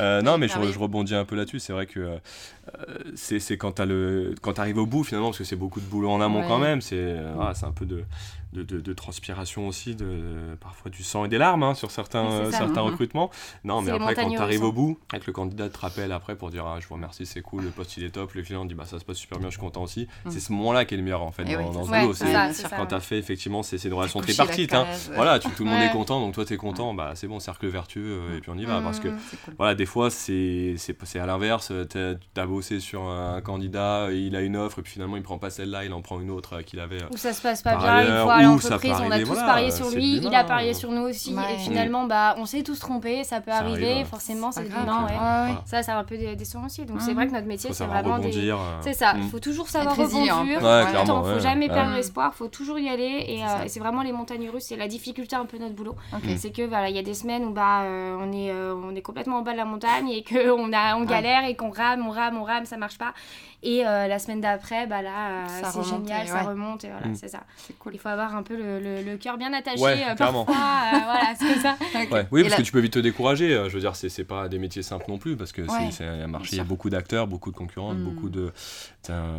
[0.00, 0.72] Euh, non, mais je, Merveilleux.
[0.72, 1.58] je rebondis un peu là-dessus.
[1.58, 2.18] C'est vrai que euh,
[3.14, 6.40] c'est quand tu arrives au bout, finalement, parce que c'est beaucoup de boulot en amont
[6.40, 6.46] Ouais.
[6.48, 6.80] quand même.
[6.80, 8.04] C'est euh, ah, c'est un peu de,
[8.52, 12.24] de, de- de transpiration aussi, de, parfois du sang et des larmes hein, sur certains,
[12.26, 12.58] euh, ça.
[12.58, 12.90] certains Mhm.
[12.90, 13.30] recrutements.
[13.64, 16.50] Non, mais après, quand tu arrives au bout, avec le candidat te rappelle après pour
[16.50, 18.32] dire ah, Je vous remercie, c'est cool, le poste il est top.
[18.32, 20.08] Le client dit bah, Ça se passe super bien, je suis content aussi.
[20.24, 20.30] Mhm.
[20.32, 22.00] C'est ce moment-là qui est le meilleur en fait Eh dans, oui, dans ce ouais,
[22.02, 22.14] boulot.
[22.14, 24.72] c'est quand tu as fait effectivement, c'est une relation tripartite.
[24.74, 24.86] hein.
[25.10, 25.14] ouais.
[25.14, 25.86] Voilà, tu- tout le monde Ouais.
[25.86, 28.50] est content, donc toi tu es content, bah c'est bon, cercle vertueux, euh, et puis
[28.50, 28.80] on y va.
[28.80, 28.84] Mm.
[28.84, 29.54] Parce que cool.
[29.58, 30.74] voilà, des fois, c'est
[31.16, 31.72] à l'inverse.
[31.88, 35.22] t'as- Tu as bossé sur un candidat, il a une offre, et puis finalement, il
[35.22, 37.02] prend pas celle-là, il en prend une autre euh, qu'il avait.
[37.02, 37.06] euh.
[37.12, 39.44] où ça se passe pas bien une fois à ça l'entreprise on a tous voilà,
[39.46, 41.54] parié sur lui il a parié sur nous aussi Ouais.
[41.54, 44.06] et finalement bah on s'est tous trompés ça peut Ça arriver arrive.
[44.06, 44.80] forcément c'est grave.
[44.86, 45.12] l'humain ouais.
[45.12, 45.58] Ouais, ouais.
[45.66, 47.14] ça c'est un peu des, des sons aussi donc c'est Mhm.
[47.16, 48.56] vrai que notre métier c'est vraiment des rebondir.
[48.56, 48.78] euh.
[48.80, 49.28] c'est ça, il Mm.
[49.30, 50.36] faut toujours savoir rebondir.
[50.90, 51.22] clairement.
[51.24, 51.40] faut ouais.
[51.40, 52.00] jamais perdre Ouais.
[52.00, 53.24] espoir, faut toujours y aller.
[53.28, 53.68] Et, C'est euh, ça.
[53.68, 55.96] c'est vraiment les montagnes russes, c'est la difficulté un peu de notre boulot.
[56.36, 59.02] C'est que voilà, il y a des semaines où bah euh, on est on est
[59.02, 61.06] complètement en bas de la montagne et que on a on Ouais.
[61.06, 63.12] galère et qu'on rame, on rame, on rame, ça marche pas.
[63.62, 67.14] Et la semaine d'après, bah là, Ça c'est génial, ça remonte et voilà, Mm.
[67.16, 67.40] c'est ça.
[67.56, 67.94] C'est cool.
[67.94, 70.44] Il faut avoir un peu le, le, le cœur bien attaché Ouais, euh, clairement.
[70.44, 71.76] parfois, euh, voilà, c'est ça.
[72.02, 72.10] Ok.
[72.12, 72.26] Ouais.
[72.30, 73.52] Oui, Et parce là- que tu peux vite te décourager.
[73.54, 75.88] euh, Je veux dire, c'est pas des métiers simples non plus, parce que c'est- Ouais,
[75.90, 78.04] c'est un marché, il y a beaucoup d'acteurs, beaucoup de concurrents, Mm.
[78.04, 78.52] beaucoup de,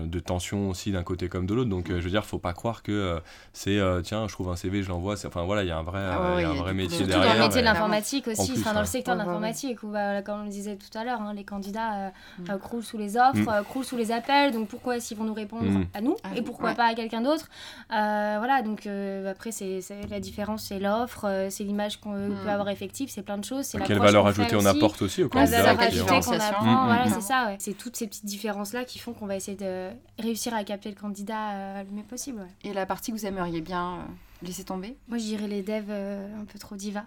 [0.05, 1.69] de tensions aussi d'un côté comme de l'autre.
[1.69, 3.19] Donc, euh, je veux dire, faut pas croire que euh,
[3.53, 5.15] c'est euh, tiens, je trouve un CV, je l'envoie.
[5.25, 6.61] Enfin, voilà, il y a un vrai, Ah euh, y a un il y a
[6.63, 6.97] vrai métier.
[6.97, 7.35] Surtout dans derrière.
[7.37, 10.41] le métier de l'informatique aussi, plus, enfin dans le secteur de l'informatique, où bah, comme
[10.41, 12.57] on le disait tout à l'heure, hein, les candidats euh, Mm.
[12.59, 13.63] croulent sous les offres, Mm.
[13.65, 15.85] croulent sous les appels, donc pourquoi est-ce qu'ils vont nous répondre Mm.
[15.93, 17.47] à nous Ah, et pourquoi pas à quelqu'un d'autre?
[17.93, 22.35] Euh, Voilà, donc euh, après, c'est la différence, c'est l'offre, euh, c'est l'image qu'on Mm.
[22.43, 23.65] peut avoir effective, c'est plein de choses.
[23.65, 26.47] c'est Quelle valeur ajoutée on apporte aussi au candidat valeur la ajoutée qu'on différenciation.
[26.57, 27.45] apprend, Mm, voilà, mm, c'est ça.
[27.47, 27.55] ouais.
[27.59, 30.95] C'est toutes ces petites différences-là qui font qu'on va essayer de réussir à capter le
[30.95, 32.39] candidat euh, le mieux possible.
[32.39, 32.69] ouais.
[32.69, 34.95] Et la partie que vous aimeriez bien euh, laisser tomber?
[35.07, 37.03] Moi, je dirais les devs euh, un peu trop diva.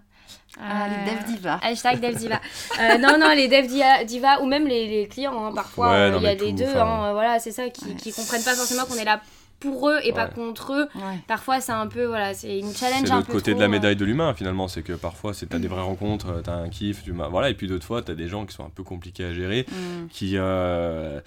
[0.61, 1.59] Ah, les Euh, dev divas.
[1.63, 2.41] Hashtag dev diva.
[2.81, 5.97] Euh, non, non, les dev dia- diva ou même les, les clients, hein, parfois, Ouais,
[5.97, 7.95] euh, il y a tout, deux, enfin, hein, euh, voilà, c'est ça, qui, Ouais.
[7.97, 9.21] qui comprennent pas forcément qu'on est là
[9.63, 10.89] pour eux et pas contre eux.
[10.95, 11.19] Ouais.
[11.27, 13.67] Parfois, c'est un peu, voilà, c'est une challenge C'est un l'autre peu côté de la
[13.67, 16.55] euh, médaille de l'humain finalement, c'est que parfois c'est t'as des vraies rencontres, euh, t'as
[16.55, 18.83] un kiff, tu voilà, et puis d'autres fois t'as des gens qui sont un peu
[18.83, 20.09] compliqués à gérer, Mm.
[20.09, 21.21] qui euh,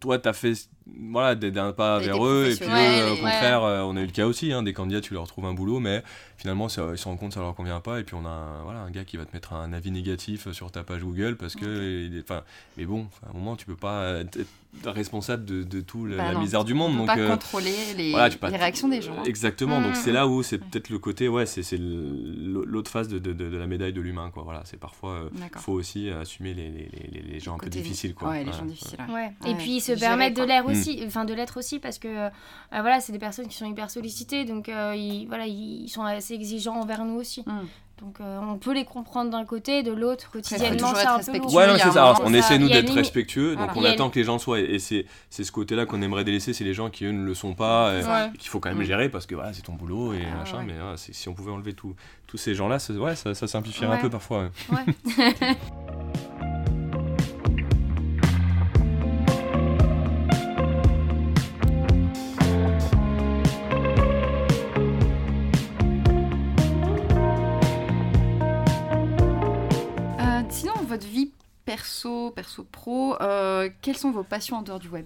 [0.00, 0.54] toi t'as fait
[1.10, 4.02] voilà des- d'un pas vers eux et puis eux, euh, au contraire euh, on a
[4.02, 6.02] eu le cas aussi, hein, des candidats tu leur trouves un boulot mais
[6.36, 8.28] finalement ça- ils se rendent compte que ça leur convient pas et puis on a
[8.30, 11.36] un, voilà un gars qui va te mettre un avis négatif sur ta page Google
[11.36, 12.42] parce que il enfin
[12.76, 14.38] mais bon à un moment tu peux pas être
[14.84, 16.40] responsable de, de tout la, Bah la non.
[16.40, 18.88] misère du On monde peut donc pas euh, contrôler les, voilà, tu peux les réactions
[18.88, 19.14] des gens.
[19.18, 19.22] hein.
[19.24, 19.94] Exactement, donc Mm.
[20.04, 23.56] c'est là où c'est peut-être le côté, ouais, c'est l'autre face de, de, de- de
[23.56, 24.42] la médaille de l'humain, quoi.
[24.42, 25.62] Voilà, c'est parfois, euh, D'accord.
[25.62, 28.28] faut aussi assumer les, les, les, les gens un peu difficiles, quoi.
[28.30, 28.98] Ouais, les Ouais, gens difficiles.
[29.08, 29.14] ouais.
[29.14, 29.32] Ouais.
[29.44, 30.70] Ouais, Et puis se gérer, permettre de l'air Mm.
[30.80, 32.28] Aussi, enfin de l'être aussi parce que euh,
[32.70, 36.34] voilà, c'est des personnes qui sont hyper sollicitées, donc euh, ils, voilà, ils sont assez
[36.34, 37.42] exigeants envers nous aussi.
[37.46, 37.60] Mm.
[38.02, 41.54] Donc euh, on peut les comprendre d'un côté, de l'autre quotidiennement c'est un peu lourd.
[41.54, 42.02] Ouais, non, c'est ça.
[42.04, 43.72] Alors, on ça- essaie, nous, d'être une- respectueux, Voilà.
[43.72, 44.60] donc on attend que les gens soient.
[44.60, 47.32] Et, c'est c'est ce côté-là qu'on aimerait délaisser, c'est les gens qui, eux, ne le
[47.32, 48.30] sont pas, et, Ouais.
[48.34, 48.84] et qu'il faut quand même Mm.
[48.84, 50.64] gérer parce que voilà, c'est ton boulot et Ah, machin, ouais.
[50.66, 51.96] mais si on pouvait enlever tous
[52.36, 54.50] ces gens-là, ça- ouais, ça, ça simplifierait un peu parfois.
[70.96, 71.30] votre vie
[71.66, 75.04] perso, perso pro, euh, quelles sont vos passions en dehors du web?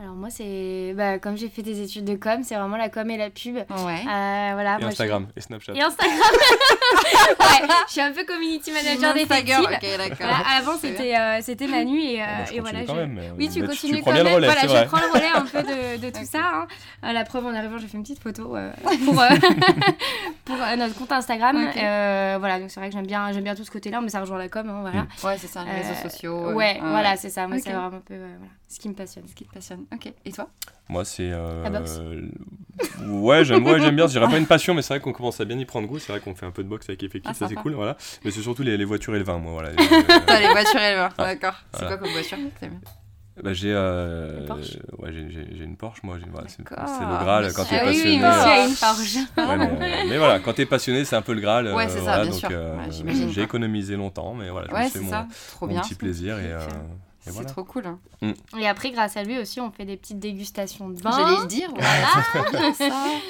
[0.00, 3.08] Alors moi c'est bah, comme j'ai fait des études de com, c'est vraiment la com
[3.10, 3.54] et la pub.
[3.54, 3.62] Ouais.
[3.68, 5.72] Euh, voilà, Et moi, Instagram, et Snapchat.
[5.72, 6.18] je- Et Instagram.
[7.40, 9.92] ouais, je suis un peu community manager Instagram, détective.
[9.92, 10.16] ok, d'accord.
[10.26, 12.80] Voilà, avant c'était euh, c'était Manu et, euh, Ah, bah, et voilà.
[12.84, 14.32] quand je- même, Oui, tu continues prends quand bien même.
[14.32, 14.86] le relais, voilà, je vrai.
[14.86, 16.26] prends le relais un peu de, de tout Ok.
[16.26, 16.40] ça.
[16.42, 16.66] hein.
[17.04, 18.72] Euh, la preuve, en arrivant, j'ai fait une petite photo euh,
[19.04, 19.28] pour, euh,
[20.44, 21.56] pour euh, notre compte Instagram.
[21.68, 21.76] Ok.
[21.76, 24.18] Euh, voilà, donc c'est vrai que j'aime bien, j'aime bien tout ce côté-là, mais ça
[24.20, 24.68] rejoint la com.
[24.68, 25.06] hein, voilà.
[25.22, 26.52] Ouais, c'est ça, les réseaux Euh, sociaux.
[26.52, 27.46] Ouais, euh, voilà, c'est ça.
[27.46, 28.34] Moi, c'est vraiment un peu voilà,
[28.68, 29.24] ce qui me passionne.
[29.28, 29.83] Ce qui te passionne.
[29.92, 30.12] Ok.
[30.24, 30.48] Et toi?
[30.88, 31.30] Moi, c'est.
[31.32, 32.00] euh, La boxe
[33.08, 34.06] Ouais, j'aime ouais, j'aime bien.
[34.06, 35.98] Je dirais pas une passion, mais c'est vrai qu'on commence à bien y prendre goût.
[35.98, 37.72] C'est vrai qu'on fait un peu de boxe avec effectif, Ah, ça c'est cool.
[37.74, 37.96] Voilà.
[38.24, 39.52] Mais c'est surtout les, les voitures et le vin, moi.
[39.52, 39.70] Voilà.
[40.26, 41.08] T'as les voitures et le vin.
[41.18, 41.54] D'accord.
[41.72, 42.38] C'est quoi comme voiture?
[43.42, 44.78] Bah, j'ai euh, Une Porsche?
[44.98, 46.18] ouais, j'ai- une Porsche, moi.
[46.30, 48.16] Voilà, c'est le Graal quand t'es Ah oui, passionné.
[48.18, 49.16] oui, euh, a une Porsche.
[49.36, 51.64] ouais, mais, euh, mais voilà, quand t'es passionné, c'est un peu le Graal.
[51.74, 53.28] Ouais, euh, voilà, donc, euh, Ouais.
[53.32, 55.26] J'ai économimisé longtemps, mais voilà, je me fais mon, ça.
[55.48, 55.82] Trop mon bien.
[55.82, 56.64] petit plaisir euh, Et
[57.24, 57.48] C'est voilà.
[57.48, 57.86] trop cool.
[57.86, 57.98] hein.
[58.58, 61.10] Et après, grâce à lui aussi, on fait des petites dégustations de vin.
[61.10, 61.70] J'allais le dire.
[61.74, 62.72] Voilà.
[62.78, 62.84] ça.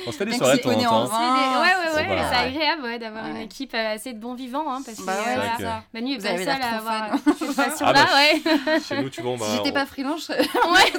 [0.07, 1.04] On se fait des soirées de en temps.
[1.04, 2.22] des- Ouais, ouais, ouais.
[2.30, 4.64] C'est agréable ouais, d'avoir une équipe euh, assez de bons vivants.
[4.72, 5.83] Hein, parce que Bah ouais, euh, que- ça.
[5.94, 7.33] Manu est pas le avez seul l'air à avoir fun.
[7.38, 8.07] cette passion-là.
[8.09, 8.80] Ah ouais.
[8.80, 9.46] Chez nous, tu vois, on va.
[9.46, 10.92] Si j'étais on- pas freelance, je- ouais.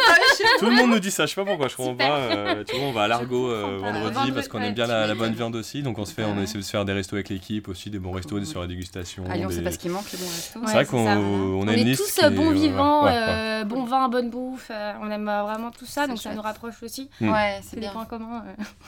[0.59, 2.03] Tout le monde nous dit ça, je sais pas pourquoi, je comprends pas.
[2.17, 3.91] euh, tu vois, on va à l'Argo euh, pas.
[3.91, 6.43] vendredi parce qu'on aime bien la, bonne viande aussi, donc on se fait, on Ouais.
[6.43, 9.23] essaie de se faire des restos avec l'équipe aussi, des bons restos, des soirées dégustation.
[9.33, 10.59] Lyon, des- c'est parce qu'il manque les bons restos.
[10.65, 12.55] C'est vrai qu'on on On a une est liste tous euh, bons ouais,
[12.85, 13.17] vivants, ouais, ouais.
[13.17, 14.69] euh, bon vin, bonne bouffe.
[14.71, 17.09] euh, on aime vraiment tout ça, donc ça nous rapproche aussi.
[17.21, 17.29] Mm.
[17.31, 17.91] Ouais, C'est des bien.
[17.91, 18.43] points communs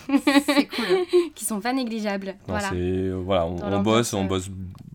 [0.10, 0.86] euh, C'est cool.
[1.36, 2.36] qui sont pas négligeables.
[2.48, 2.70] Non, voilà.
[3.24, 4.50] voilà, on, bosse, on bosse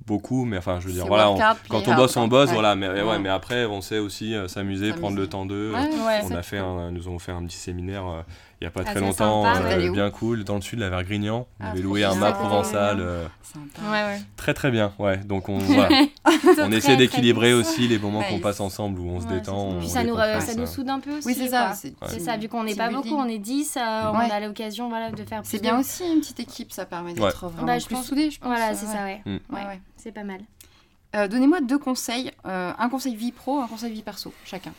[0.06, 1.38] beaucoup, mais enfin, je veux dire, voilà, on-
[1.68, 2.54] quand on bosse, on bosse, Ouais.
[2.54, 3.18] voilà, mais, ouais, Ouais.
[3.18, 5.72] mais après, on sait aussi euh, s'amuser, prendre le temps d'eux.
[5.72, 6.20] Ouais, Ouais.
[6.30, 8.22] On a fait un, nous avons fait un petit séminaire euh,
[8.62, 9.90] il y a pas très Assez longtemps, sympa, euh, ouais.
[9.90, 11.48] Bien cool, dans le sud, la Vergrignan.
[11.58, 13.82] On Ah, avait loué un mât Ah, provençal, euh, Sympa.
[13.90, 14.20] Ouais, ouais.
[14.36, 15.16] très très bien, ouais.
[15.18, 15.88] Donc on, voilà.
[16.24, 18.42] on Très, essaie très d'équilibrer aussi les moments qu'on Nice.
[18.42, 19.68] passe ensemble où on se détend.
[19.70, 21.26] on Puis ça nous, décompresse, ça nous soude un peu aussi.
[21.26, 21.72] Oui, c'est ça.
[21.74, 23.80] C'est ça, vu qu'on n'est team pas beaucoup, on est 10, euh,
[24.12, 27.46] on a l'occasion voilà, de faire C'est bien aussi une petite équipe, ça permet d'être
[27.48, 28.46] vraiment Bah, je plus soudés, je pense.
[28.48, 29.22] Voilà, c'est ça, ouais.
[29.26, 29.38] Mm.
[29.52, 29.80] Ouais.
[29.96, 30.38] C'est pas mal.
[31.16, 34.72] Euh, Donnez-moi deux conseils, euh, un conseil vie pro, un conseil vie perso, chacun.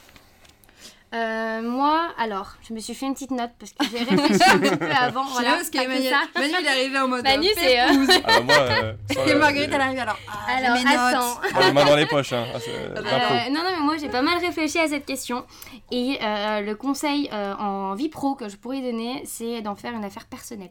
[1.13, 4.57] Euh, moi, alors, je me suis fait une petite note parce que j'ai réfléchi un
[4.57, 5.25] petit peu avant.
[5.25, 6.21] Voilà, pas que ça.
[6.35, 7.23] Manu, il est arrivé en mode.
[7.23, 8.19] Manu, euh, c'est, euh.
[8.25, 8.93] Ah moi, euh,
[9.27, 10.17] Et Marguerite, elle arrive alors.
[10.27, 10.93] Ah, Alors, mes notes.
[10.95, 11.41] attends.
[11.53, 12.45] Moi, les mains dans les poches, hein.
[12.53, 15.45] Ah, Euh, non, non, mais moi j'ai pas mal réfléchi à cette question.
[15.91, 19.93] Et euh, le conseil euh, en vie pro que je pourrais donner, c'est d'en faire
[19.93, 20.69] une affaire personnelle.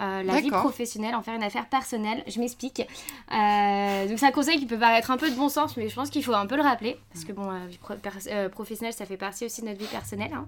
[0.00, 2.80] Euh, la vie professionnelle, en faire une affaire personnelle, je m'explique.
[2.80, 5.94] Euh, donc c'est un conseil qui peut paraître un peu de bon sens, mais je
[5.94, 7.94] pense qu'il faut un peu le rappeler, parce que bon, la vie pro-
[8.28, 10.32] euh, professionnelle, ça fait partie aussi de notre vie personnelle.
[10.34, 10.46] hein.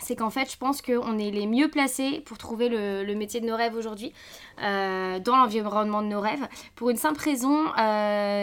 [0.00, 3.40] C'est qu'en fait, je pense qu'on est les mieux placés pour trouver le, le métier
[3.40, 4.12] de nos rêves aujourd'hui,
[4.62, 7.66] euh, dans l'environnement de nos rêves, pour une simple raison,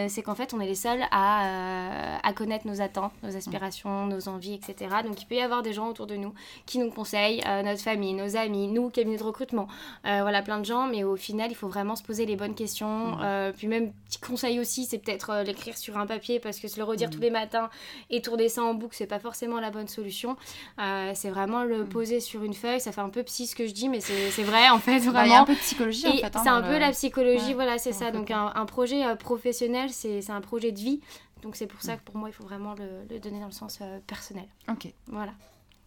[0.08, 4.28] c'est qu'en fait, on est les seuls à, à connaître nos attentes, nos aspirations, nos
[4.28, 4.96] envies, etc.
[5.04, 6.32] Donc, il peut y avoir des gens autour de nous
[6.66, 9.66] qui nous conseillent, notre famille, nos amis, nous, cabinet de recrutement,
[10.04, 13.18] voilà, plein de gens, mais au final, il faut vraiment se poser les bonnes questions.
[13.22, 16.68] Euh, puis même, petit conseil aussi, c'est peut-être euh, l'écrire sur un papier, parce que
[16.68, 17.68] se le redire tous les matins
[18.10, 20.36] et tourner ça en boucle, c'est pas forcément la bonne solution.
[20.80, 23.66] Euh, c'est vraiment le poser sur une feuille, ça fait un peu psy ce que
[23.66, 25.40] je dis, mais c'est c'est vrai, en fait, Bah, Il y a vraiment.
[25.40, 26.36] un peu de psychologie en Et fait.
[26.36, 28.10] hein, c'est un peu la psychologie, Ouais, voilà, c'est ça.
[28.12, 31.00] Donc un, un projet euh, professionnel, c'est c'est un projet de vie.
[31.42, 33.52] Donc c'est pour ça que pour moi, il faut vraiment le, le donner dans le
[33.52, 34.46] sens euh, personnel.
[34.70, 34.92] Ok.
[35.08, 35.32] Voilà.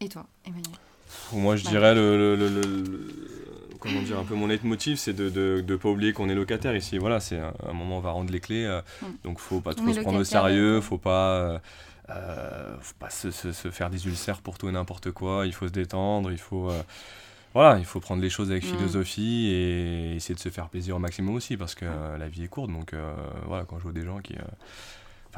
[0.02, 0.64] Et toi, Emmanuel?
[1.34, 3.14] Moi, je dirais le, le- le- le-
[3.80, 6.76] comment dire un peu mon leitmotiv, c'est de de, de pas oublier qu'on est locataire
[6.76, 6.98] ici.
[6.98, 9.06] Voilà, c'est un, un moment on va rendre les clés, euh, Mm.
[9.24, 11.60] donc faut pas trop se prendre au sérieux, faut pas euh,
[12.10, 15.46] euh, faut pas se, se- se faire des ulcères pour tout et n'importe quoi.
[15.46, 16.82] Il faut se détendre, il faut euh,
[17.54, 18.68] voilà, il faut prendre les choses avec Mm.
[18.78, 22.44] philosophie et essayer de se faire plaisir au maximum aussi parce que euh, la vie
[22.44, 22.72] est courte.
[22.72, 22.94] Donc
[23.48, 24.36] voilà, quand je vois des gens qui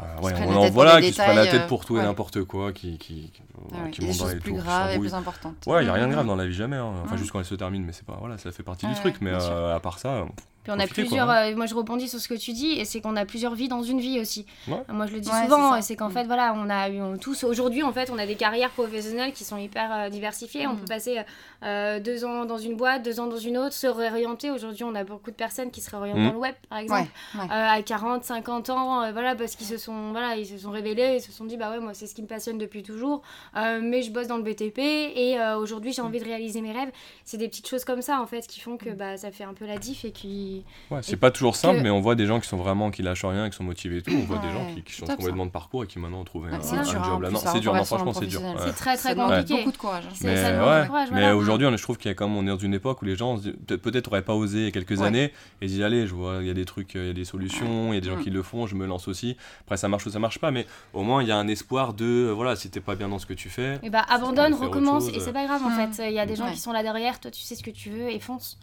[0.02, 2.08] euh, ouais, on en voilà, qui se prennent la tête pour tout euh, et ouais.
[2.08, 3.42] n'importe quoi, qui, qui, qui,
[3.74, 5.56] Ah ouais, qui montent dans les plus graves et plus importantes.
[5.68, 6.78] Ouais, il n'y a rien de grave dans la vie, jamais.
[6.78, 6.94] hein.
[7.04, 8.18] Enfin, juste quand elle se termine, mais c'est pas.
[8.20, 9.16] Voilà, ça fait partie du truc.
[9.22, 10.26] Mais euh, à part ça,
[10.72, 11.26] Puis on a plusieurs.
[11.26, 13.56] quoi, euh, moi, je rebondis sur ce que tu dis, et c'est qu'on a plusieurs
[13.56, 14.46] vies dans une vie aussi.
[14.68, 14.82] Ouais.
[14.90, 15.80] Moi, je le dis Ouais, souvent, c'est ça.
[15.80, 16.14] et c'est qu'en Mm.
[16.14, 19.34] fait, voilà, on a eu on- tous aujourd'hui, en fait, on a des carrières professionnelles
[19.34, 20.68] qui sont hyper euh, diversifiées.
[20.68, 20.80] On Mm.
[20.80, 21.18] peut passer
[21.64, 24.50] euh, deux ans dans une boîte, deux ans dans une autre, se réorienter.
[24.52, 26.28] Aujourd'hui, on a beaucoup de personnes qui se réorientent Mm.
[26.28, 27.02] dans le web, par exemple.
[27.36, 27.46] Ouais, ouais.
[27.52, 30.72] Euh, à 40, 50 ans, euh, voilà, parce qu'ils se sont, voilà, ils se sont
[30.72, 33.22] révélés, ils se sont dit, bah ouais, moi c'est ce qui me passionne depuis toujours,
[33.58, 36.72] euh, mais je bosse dans le BTP et euh, aujourd'hui j'ai envie de réaliser mes
[36.72, 36.92] rêves.
[37.26, 39.54] C'est des petites choses comme ça en fait qui font que bah ça fait un
[39.54, 40.59] peu la diff et qui.
[40.92, 43.02] Ouais, c'est pas toujours simple, que- mais on voit des gens qui sont vraiment, qui
[43.02, 44.12] lâchent rien, qui sont motivés et tout.
[44.14, 46.50] On voit des gens qui, qui top, complètement de parcours et qui maintenant ont trouvé
[46.52, 47.30] un, un dur, hein, job là.
[47.32, 48.42] Non, c'est dur, non, reconversion franchement, c'est dur.
[48.66, 49.58] C'est très Ça très compliqué.
[49.58, 50.04] beaucoup de courage.
[50.08, 50.14] hein.
[50.14, 52.74] C'est- Mais, ça aujourd'hui, on- je trouve qu'il y a comme on est dans une
[52.74, 55.06] époque où les gens peut-être auraient pas osé il y a quelques Ouais.
[55.06, 57.26] années et disent allez, je vois, il y a des trucs, il y a des
[57.26, 58.24] solutions, il y a des gens Mm.
[58.24, 59.38] qui le font, je me lance aussi.
[59.62, 61.94] Après, ça marche ou ça marche pas, mais au moins il y a un espoir
[61.94, 63.80] de euh, voilà, si t'es pas bien dans ce que tu fais.
[63.84, 65.94] Et bah abandonne, recommence et c'est pas grave en Mm.
[65.94, 66.10] fait.
[66.10, 67.90] Il y a des gens qui sont là derrière, toi tu sais ce que tu
[67.90, 68.58] veux et fonce.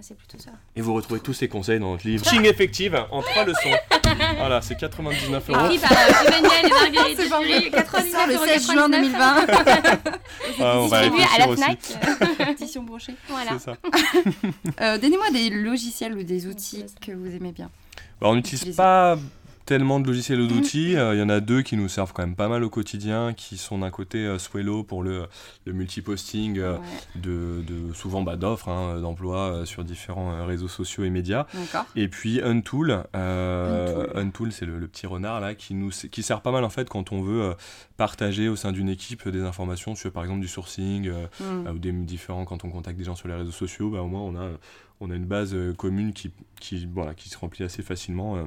[0.00, 0.50] C'est plutôt ça.
[0.76, 3.70] Et vous retrouvez tous ces conseils dans notre livre Ching Effective en trois leçons.
[4.38, 5.66] voilà, c'est 99 euros.
[5.66, 7.84] Écrit par euh, Emmanuel et Marguerite C'est pas Dupuis, vrai.
[7.84, 8.72] Ça sort le 16 99,99.
[8.72, 9.46] juin 2020.
[10.60, 11.54] Ah, on va Distribué à la.
[11.56, 12.48] FNAC.
[12.50, 13.14] Édition brochée.
[13.28, 13.52] voilà.
[13.52, 13.76] C'est ça.
[14.80, 17.70] Euh, Donnez-moi des logiciels ou des outils que vous aimez bien.
[18.20, 19.16] Bah, on n'utilise pas
[19.68, 20.96] tellement de logiciels ou d'outils.
[20.96, 23.34] Euh, Il y en a deux qui nous servent quand même pas mal au quotidien,
[23.34, 25.26] qui sont d'un côté euh, Swello pour le,
[25.66, 26.80] le multiposting euh, Ouais,
[27.16, 31.44] de, de souvent bah, d'offres, hein, d'emplois euh, sur différents réseaux sociaux et médias.
[31.96, 34.10] Et puis Untool, Untool.
[34.14, 36.88] Untool, c'est le, le petit renard là qui nous qui sert pas mal en fait
[36.88, 37.54] quand on veut
[37.98, 41.66] partager au sein d'une équipe des informations sur par exemple du sourcing euh, Mm.
[41.66, 44.06] euh, ou des différents quand on contacte des gens sur les réseaux sociaux, bah, au
[44.08, 44.48] moins on a
[45.00, 48.42] on a une base euh, commune qui, qui, voilà, qui se remplit assez facilement, euh,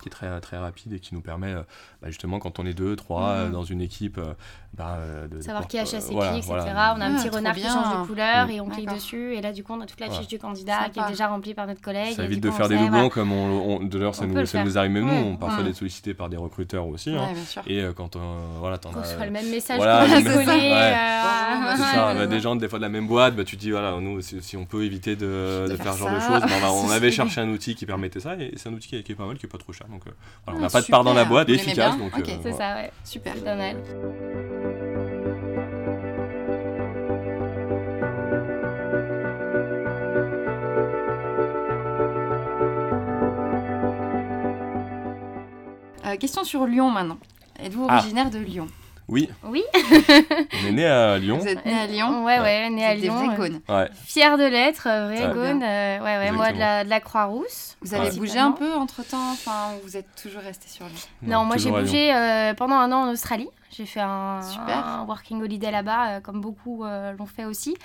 [0.00, 1.62] qui est très, très rapide et qui nous permet, euh,
[2.00, 3.40] bah, justement, quand on est deux, trois Mhm.
[3.40, 4.34] euh, dans une équipe, euh,
[4.76, 6.52] bah, de, Savoir qui achète ses voilà, pieds, etc.
[6.52, 6.94] voilà.
[6.96, 7.72] On a un Ah, petit renard qui bien.
[7.72, 8.50] change de couleur Mm.
[8.50, 9.34] et on clique dessus.
[9.34, 10.20] Et là, du coup, on a toute la Voilà.
[10.20, 12.14] fiche du candidat qui est déjà remplie par notre collègue.
[12.14, 14.28] Ça évite de coup, faire on des doublons comme on, on- de l'heure ça, On
[14.28, 15.66] nous, ça nous arrive même nous, on parfois Mm.
[15.66, 17.10] d'être sollicité par des recruteurs aussi.
[17.10, 17.26] hein.
[17.26, 17.62] Ouais, bien sûr.
[17.66, 18.20] Et euh, quand euh,
[18.60, 19.24] voilà, t'en On as.
[19.24, 20.06] le même message a
[22.26, 24.56] des gens des fois de la même boîte, bah, tu te dis voilà, nous si,
[24.56, 27.74] on peut éviter de, faire ce genre de choses, bah, on, avait cherché un outil
[27.74, 29.48] qui permettait ça et c'est un outil qui est, qui est pas mal, qui est
[29.48, 29.86] pas trop cher.
[29.88, 30.10] Donc euh,
[30.44, 31.96] voilà, on Ah, n'a pas de part dans la boîte, efficace.
[31.98, 32.28] Donc, Ok.
[32.28, 32.56] euh, C'est voilà.
[32.56, 32.92] ça, ouais.
[33.04, 33.34] Super.
[33.44, 33.76] Mal.
[46.06, 47.18] Euh, question sur Lyon maintenant.
[47.58, 47.98] Êtes-vous Ah.
[47.98, 48.66] originaire de Lyon?
[49.08, 49.62] Oui, Oui.
[49.74, 51.38] on est né à Lyon.
[51.38, 53.30] Vous êtes né à Lyon Ouais, ouais, né à Vous êtes des Lyon.
[53.30, 53.60] euh, cônes.
[53.68, 53.88] Ouais.
[54.04, 55.32] Fière de l'être, euh, vrai Ouais.
[55.34, 55.62] Gaune.
[55.62, 57.76] euh, ouais, ouais, moi de la, de la Croix-Rousse.
[57.82, 58.16] Vous avez Ouais.
[58.16, 60.96] bougé un peu entre temps Enfin, ou vous êtes toujours resté sur Lyon?
[61.22, 63.48] Non, moi j'ai bougé euh, pendant un an en Australie.
[63.70, 64.84] J'ai fait un, Super.
[64.86, 67.76] un working holiday là-bas, euh, comme beaucoup euh, l'ont fait aussi,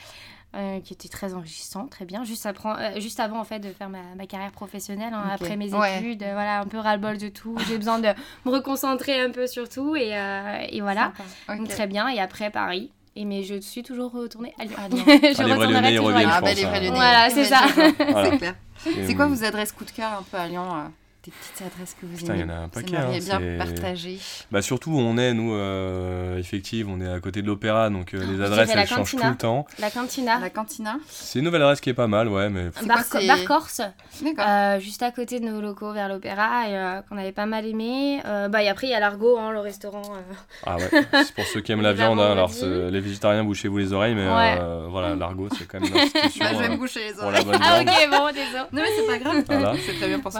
[0.56, 2.24] euh, qui était très enrichissant, très bien.
[2.24, 5.56] Juste, apprend- euh, juste avant en fait de faire ma, ma carrière professionnelle, hein, après
[5.56, 5.98] mes Ouais.
[6.00, 7.56] études, euh, voilà, un peu ras-le-bol de tout.
[7.68, 8.10] J'ai besoin de
[8.46, 11.14] me reconcentrer un peu sur tout et, euh, et voilà.
[11.48, 12.10] Donc très bien.
[12.10, 12.92] Et après Paris.
[13.16, 14.78] Et mais je suis toujours retournée à Lyon.
[14.92, 15.04] Lyon.
[15.06, 16.30] je Ah, les retournerai toujours à Lyon.
[16.32, 16.92] Ah, bah, les vrais hein.
[16.94, 17.62] Voilà, c'est ça.
[17.76, 17.94] C'est
[18.38, 18.56] clair.
[18.78, 20.88] C'est quoi vos adresses coup de cœur un peu à Lyon euh,
[21.24, 23.58] Des petites adresses que vous Putain, il y aimez en a un paquet, hein, bien
[23.60, 24.18] partager.
[24.52, 28.16] Bah surtout où on est, nous, euh, effective, on est à côté de l'opéra, donc
[28.16, 29.68] euh, les je adresses elles changent tout le temps.
[29.78, 30.40] La cantina.
[30.40, 33.44] La cantina C'est une nouvelle adresse qui est pas mal, ouais, mais Bar, quoi, Bar
[33.46, 33.82] Corse,
[34.24, 34.46] D'accord.
[34.48, 37.68] euh, juste à côté de nos locaux vers l'opéra, et euh, qu'on avait pas mal
[37.68, 38.20] aimé.
[38.26, 40.02] Euh, bah, et après, il y a l'Argo, hein, le restaurant.
[40.16, 40.34] euh.
[40.66, 40.90] ah ouais,
[41.24, 42.20] c'est pour ceux qui aiment la Les viande.
[42.20, 44.58] hein, alors les végétariens, bouchez-vous les oreilles, mais Ouais.
[44.60, 46.00] euh, voilà, l'argot, c'est quand même Bah,
[46.34, 47.44] je vais me boucher les oreilles.
[47.62, 48.60] Ah, ok, bon, désolé.
[48.72, 49.78] Non, mais c'est pas grave.
[49.86, 50.40] C'est très bien pour ceux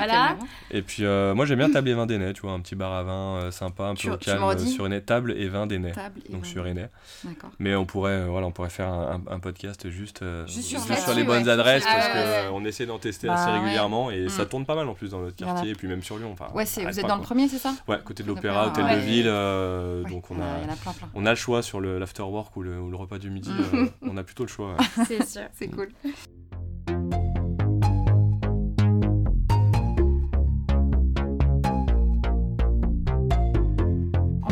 [0.74, 2.94] Et puis euh, moi j'aime bien table et vin d'Ainay, tu vois, un petit bar
[2.94, 5.50] à vin euh, sympa, un peu Tu- au tu calme euh, sur Ainay, table et
[5.50, 6.44] vin et Donc vin.
[6.44, 6.64] sur.
[6.64, 7.50] D'accord.
[7.60, 11.14] Mais on pourrait, euh, voilà, on pourrait faire un, podcast juste, euh, Juste sur juste
[11.16, 11.50] les bonnes ouais.
[11.50, 12.50] adresses Ah parce ouais, que ouais, euh, ouais.
[12.54, 13.58] on essaie d'en tester Bah, assez ouais.
[13.60, 14.48] régulièrement et ça Mm.
[14.48, 16.30] tourne pas mal en plus dans notre quartier et puis même sur Lyon.
[16.32, 17.74] Enfin, Ouais, vous êtes dans le premier, c'est ça?
[17.88, 18.96] Ouais, côté de L'Opéra, hôtel ouais.
[18.96, 20.46] de ville, euh, Ouais, donc on a,
[21.16, 23.52] on a le choix sur le l'afterwork ou le, ou le repas du midi.
[23.52, 23.88] Mm.
[24.04, 24.78] on a plutôt le choix.
[25.08, 25.42] C'est sûr.
[25.54, 25.90] C'est cool.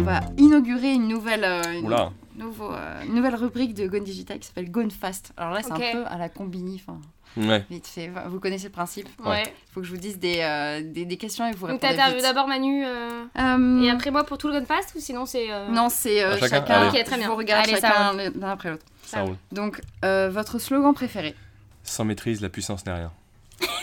[0.10, 2.12] Va inaugurer une nouvelle, euh, une, Oula.
[2.38, 5.32] nouveau, euh, une nouvelle rubrique de Gone Digital qui s'appelle Gone Fast.
[5.38, 6.82] Alors là, c'est un peu à la combini.
[6.84, 7.00] Enfin,
[7.38, 7.64] Ouais.
[7.70, 8.10] vite fait.
[8.28, 9.44] Vous connaissez le principe Ouais.
[9.46, 11.94] Il faut que je vous dise des, euh, des, des questions et vous Donc, répondez
[11.94, 12.24] t'interviews vite.
[12.26, 15.52] d'abord Manu euh, et après moi pour tout le Gunfast ou sinon c'est.
[15.52, 16.74] euh, Non, c'est euh, chacun chacun.
[16.82, 17.00] Allez.
[17.00, 17.28] Ok, très bien.
[17.30, 18.86] vous regarde Allez, ça chacun l'un après l'autre.
[19.06, 19.36] Ça roule.
[19.52, 21.36] Donc, euh, votre slogan préféré
[21.84, 23.12] Sans maîtrise, la puissance n'est rien.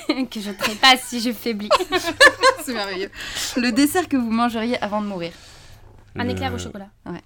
[0.30, 1.68] que je trépasse si je faiblis.
[2.64, 3.10] C'est merveilleux.
[3.56, 5.30] Le dessert que vous mangeriez avant de mourir
[6.18, 6.88] Un Le- éclair au chocolat.
[7.06, 7.20] Ouais.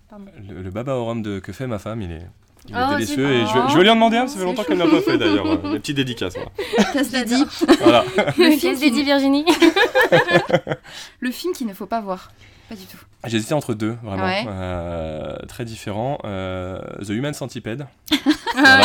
[0.48, 2.22] Le, le baba au rhum de, que fait ma femme, il est,
[2.68, 3.68] il est Oh, délicieux et je vais, bon.
[3.68, 5.18] je vais lui en demander un, ça fait C'est longtemps qu'elle ne l'a pas fait
[5.18, 5.46] d'ailleurs.
[5.64, 6.34] euh, Des petites dédicaces.
[6.34, 6.92] Voilà.
[6.92, 7.44] Casse les dits.
[7.80, 8.04] Voilà.
[8.38, 9.44] Le film, dit Virginie
[11.20, 12.30] le film qu'il ne faut pas voir.
[12.70, 12.96] Pas du tout.
[13.26, 14.24] J'hésitais entre deux, vraiment.
[14.24, 14.44] Ouais.
[14.48, 16.18] Euh, très différents.
[16.24, 17.86] Euh, The Human Centipede.
[18.56, 18.80] Ah.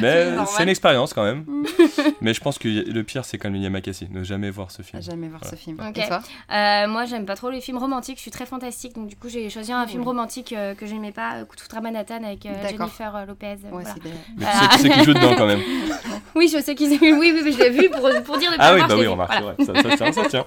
[0.00, 1.44] Mais c'est une expérience quand même.
[2.22, 4.08] Mais je pense que le pire, c'est quand même Yamakasi.
[4.10, 5.02] Ne jamais voir ce À film.
[5.02, 5.54] jamais voir Voilà.
[5.56, 5.78] ce film.
[5.86, 5.98] Ok.
[5.98, 8.16] Et toi Euh, moi, j'aime pas trop les films romantiques.
[8.16, 9.90] Je suis très fantastique, donc du coup, j'ai choisi un Cool.
[9.90, 12.54] film romantique euh, que j'aimais pas, Coup de foudre à Manhattan avec euh.
[12.66, 13.46] Jennifer Lopez.
[13.46, 13.94] Ouais, voilà.
[14.38, 14.68] Mais Ah.
[14.72, 15.60] tu sais qui c'est qui joue dedans quand même.
[16.34, 16.98] Oui, je sais qu'ils.
[16.98, 19.34] Oui, oui, oui, je l'ai vu pour, pour dire de Ah oui, bah oui, remarque,
[19.42, 19.56] Voilà.
[19.82, 20.46] Ça, ça tient, ça tient.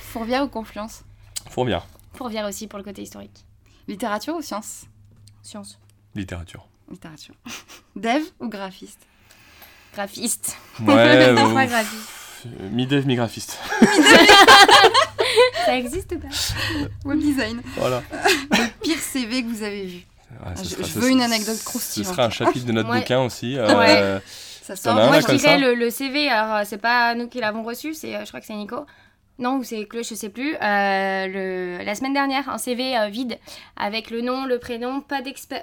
[0.00, 1.02] Fourvière ou Confluence
[1.50, 1.84] Fourbière.
[2.22, 3.44] Fourvière aussi pour le côté historique.
[3.88, 4.82] Littérature ou science?
[5.42, 5.76] Science.
[6.14, 6.68] Littérature.
[6.88, 7.34] Littérature.
[7.96, 9.00] Dev ou graphiste?
[9.92, 10.56] Graphiste.
[10.78, 11.34] Ouais, Pas euh,
[11.66, 12.08] graphiste.
[12.46, 13.58] euh, mi-dev, mi-graphiste.
[15.66, 16.28] Ça existe ou pas?
[17.04, 17.60] Web design.
[17.76, 18.04] Voilà.
[18.82, 20.06] Pire CV que vous avez vu.
[20.46, 22.14] Ouais, ce je- sera- je ce- veux une ce- anecdote Ce croustillante.
[22.14, 23.00] sera un chapitre de notre Ouais.
[23.00, 23.58] bouquin aussi.
[23.58, 24.22] euh, Ouais.
[24.62, 24.94] Ça sort.
[24.94, 26.28] Moi, là, je dirais le, le CV.
[26.28, 28.86] Alors, euh, c'est pas nous qui l'avons reçu, c'est, euh, je crois que c'est Nico.
[29.38, 30.54] Non, ou c'est Claude, je sais plus.
[30.54, 30.58] Euh,
[31.26, 33.38] le, la semaine dernière, un CV euh, vide
[33.76, 35.20] avec le nom, le prénom, pas,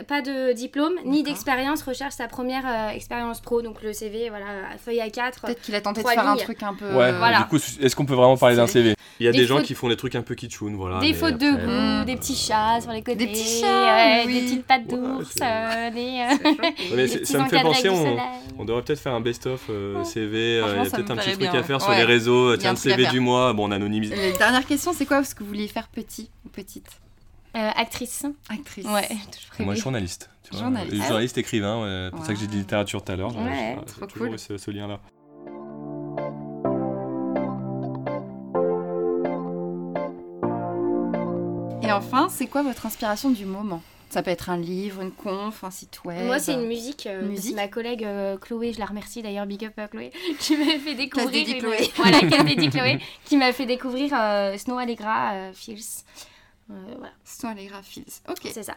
[0.07, 1.83] pas de diplôme ni d'expérience.
[1.83, 3.61] Recherche sa première euh, expérience pro.
[3.61, 4.45] Donc le CV, voilà,
[4.83, 5.41] feuille A4.
[5.45, 6.85] Peut-être qu'il a tenté de faire un truc un peu.
[6.87, 7.37] Ouais, euh, Voilà.
[7.39, 9.57] du coup, est-ce qu'on peut vraiment parler d'un CV Il y a Des des, gens
[9.57, 10.99] fautes- qui font des trucs un peu kitschounes, voilà.
[10.99, 14.33] des fautes de goût, euh, des petits chats sur les côtés, petits chats, ouais, oui.
[14.33, 16.25] des petites pattes d'ours, des,
[16.95, 18.17] des ça me fait penser, on,
[18.57, 20.57] on devrait peut-être faire un best-of euh, CV.
[20.57, 22.57] Il y a peut-être un petit truc à faire sur les réseaux.
[22.57, 24.11] Tiens, le CV du mois on anonymise.
[24.37, 26.87] Dernière question, c'est quoi ce que vous vouliez faire petit ou petite
[27.55, 28.25] euh, Actrice.
[28.49, 28.85] Actrice.
[28.85, 30.29] Ouais, toujours Moi, journaliste.
[30.43, 30.93] Tu journaliste.
[30.93, 31.37] Euh, ah journaliste.
[31.37, 33.35] écrivain, c'est pour ça que j'ai dit littérature tout à l'heure.
[33.35, 34.39] Ouais, trop toujours cool.
[34.39, 34.99] ce lien-là.
[41.81, 43.81] Et enfin, c'est quoi votre inspiration du moment?
[44.09, 46.25] Ça peut être un livre, une conf, un site web.
[46.25, 47.05] Moi, c'est une musique.
[47.07, 47.51] euh, Musique.
[47.51, 50.77] c'est ma collègue euh, Chloé, je la remercie d'ailleurs, big up à Chloé, qui m'a
[50.79, 51.47] fait découvrir.
[51.47, 51.91] une- Chloé.
[51.95, 55.51] Voilà, qu'elle dédie Chloé, qui m'a fait découvrir euh, Snow Allegra, euh,
[56.69, 58.21] voilà, Snow Allegra Fils.
[58.29, 58.39] Ok.
[58.51, 58.75] c'est ça.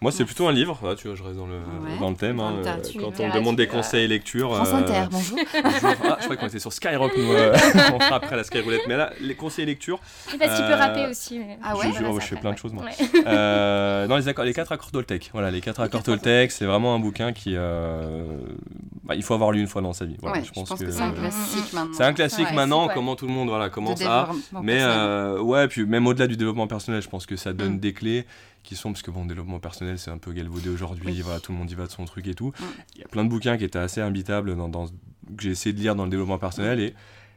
[0.00, 0.78] Moi, c'est plutôt un livre.
[0.84, 1.98] Là, tu vois, je reste dans le, Ouais.
[1.98, 2.38] dans le thème.
[2.38, 4.54] Hein, euh, quand on me demande des euh, conseils lecture.
[4.54, 5.38] France euh, Inter, bonjour.
[5.64, 5.90] bonjour.
[6.04, 7.32] Ah, je crois qu'on était sur Skyrock, nous.
[7.32, 7.52] euh,
[7.92, 8.82] on fera après la Skyroulette.
[8.86, 9.98] Mais là, les conseils lecture.
[10.28, 11.40] C'est parce qu'il peut Euh, rapper aussi.
[11.40, 12.84] mais- Ah ouais je, Voilà, fais plein de choses, moi.
[12.84, 12.92] Ouais.
[13.26, 15.30] Euh, non, les, accords, les quatre accords Toltec.
[15.32, 17.54] Voilà, les quatre accords Toltec, c'est vraiment un bouquin qui.
[17.56, 18.24] euh,
[19.02, 20.16] bah, il faut avoir lu une fois dans sa vie.
[20.22, 21.92] Voilà, ouais, je pense, que, que, c'est un classique maintenant.
[21.94, 22.88] c'est un classique maintenant.
[22.94, 24.28] Comment tout le monde voilà, commence à.
[24.62, 27.80] Mais euh, ouais, puis même au-delà du développement personnel, je pense que ça donne Mm.
[27.80, 28.26] des clés
[28.62, 31.20] qui sont, parce que bon, le développement personnel, c'est un peu galvaudé aujourd'hui, Oui.
[31.22, 32.52] voilà, tout le monde y va de son truc et tout.
[32.94, 34.92] Il y a plein de bouquins qui étaient assez imbitables dans, dans- que
[35.42, 36.94] j'ai essayé de lire dans le développement personnel et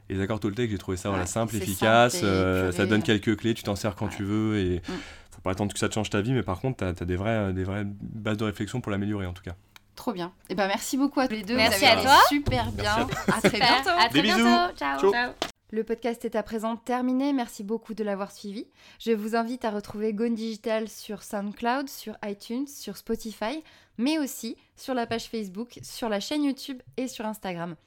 [0.09, 3.53] les accords Toltec, j'ai trouvé ça voilà, simple, efficace, simple euh, ça donne quelques clés,
[3.53, 4.15] tu t'en sers quand Ouais.
[4.15, 4.93] tu veux et Mm.
[5.31, 7.15] faut pas attendre que ça te change ta vie, mais par contre, tu as, des,
[7.15, 9.55] vraies, des vraies bases de réflexion pour l'améliorer en tout cas.
[9.95, 10.31] Trop bien.
[10.49, 11.55] Et ben merci beaucoup à tous les deux.
[11.55, 12.17] Merci à toi.
[12.29, 13.07] Super bien.
[13.07, 13.89] Merci À très bientôt.
[13.89, 14.37] À très Des bisous.
[14.37, 14.75] bientôt.
[14.77, 14.99] Ciao.
[14.99, 15.11] Ciao.
[15.11, 15.31] Ciao.
[15.73, 17.31] Le podcast est à présent terminé.
[17.31, 18.67] Merci beaucoup de l'avoir suivi.
[18.99, 23.63] Je vous invite à retrouver Gone Digital sur SoundCloud, sur iTunes, sur Spotify,
[23.97, 27.77] mais aussi sur la page Facebook, sur la chaîne YouTube et sur Instagram.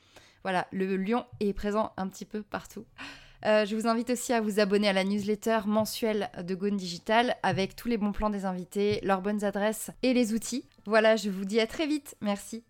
[0.44, 2.86] Voilà, le lion est présent un petit peu partout.
[3.44, 7.36] Euh, je vous invite aussi à vous abonner à la newsletter mensuelle de Gone Digital
[7.42, 10.64] avec tous les bons plans des invités, leurs bonnes adresses et les outils.
[10.86, 12.16] Voilà, je vous dis à très vite.
[12.22, 12.62] Merci.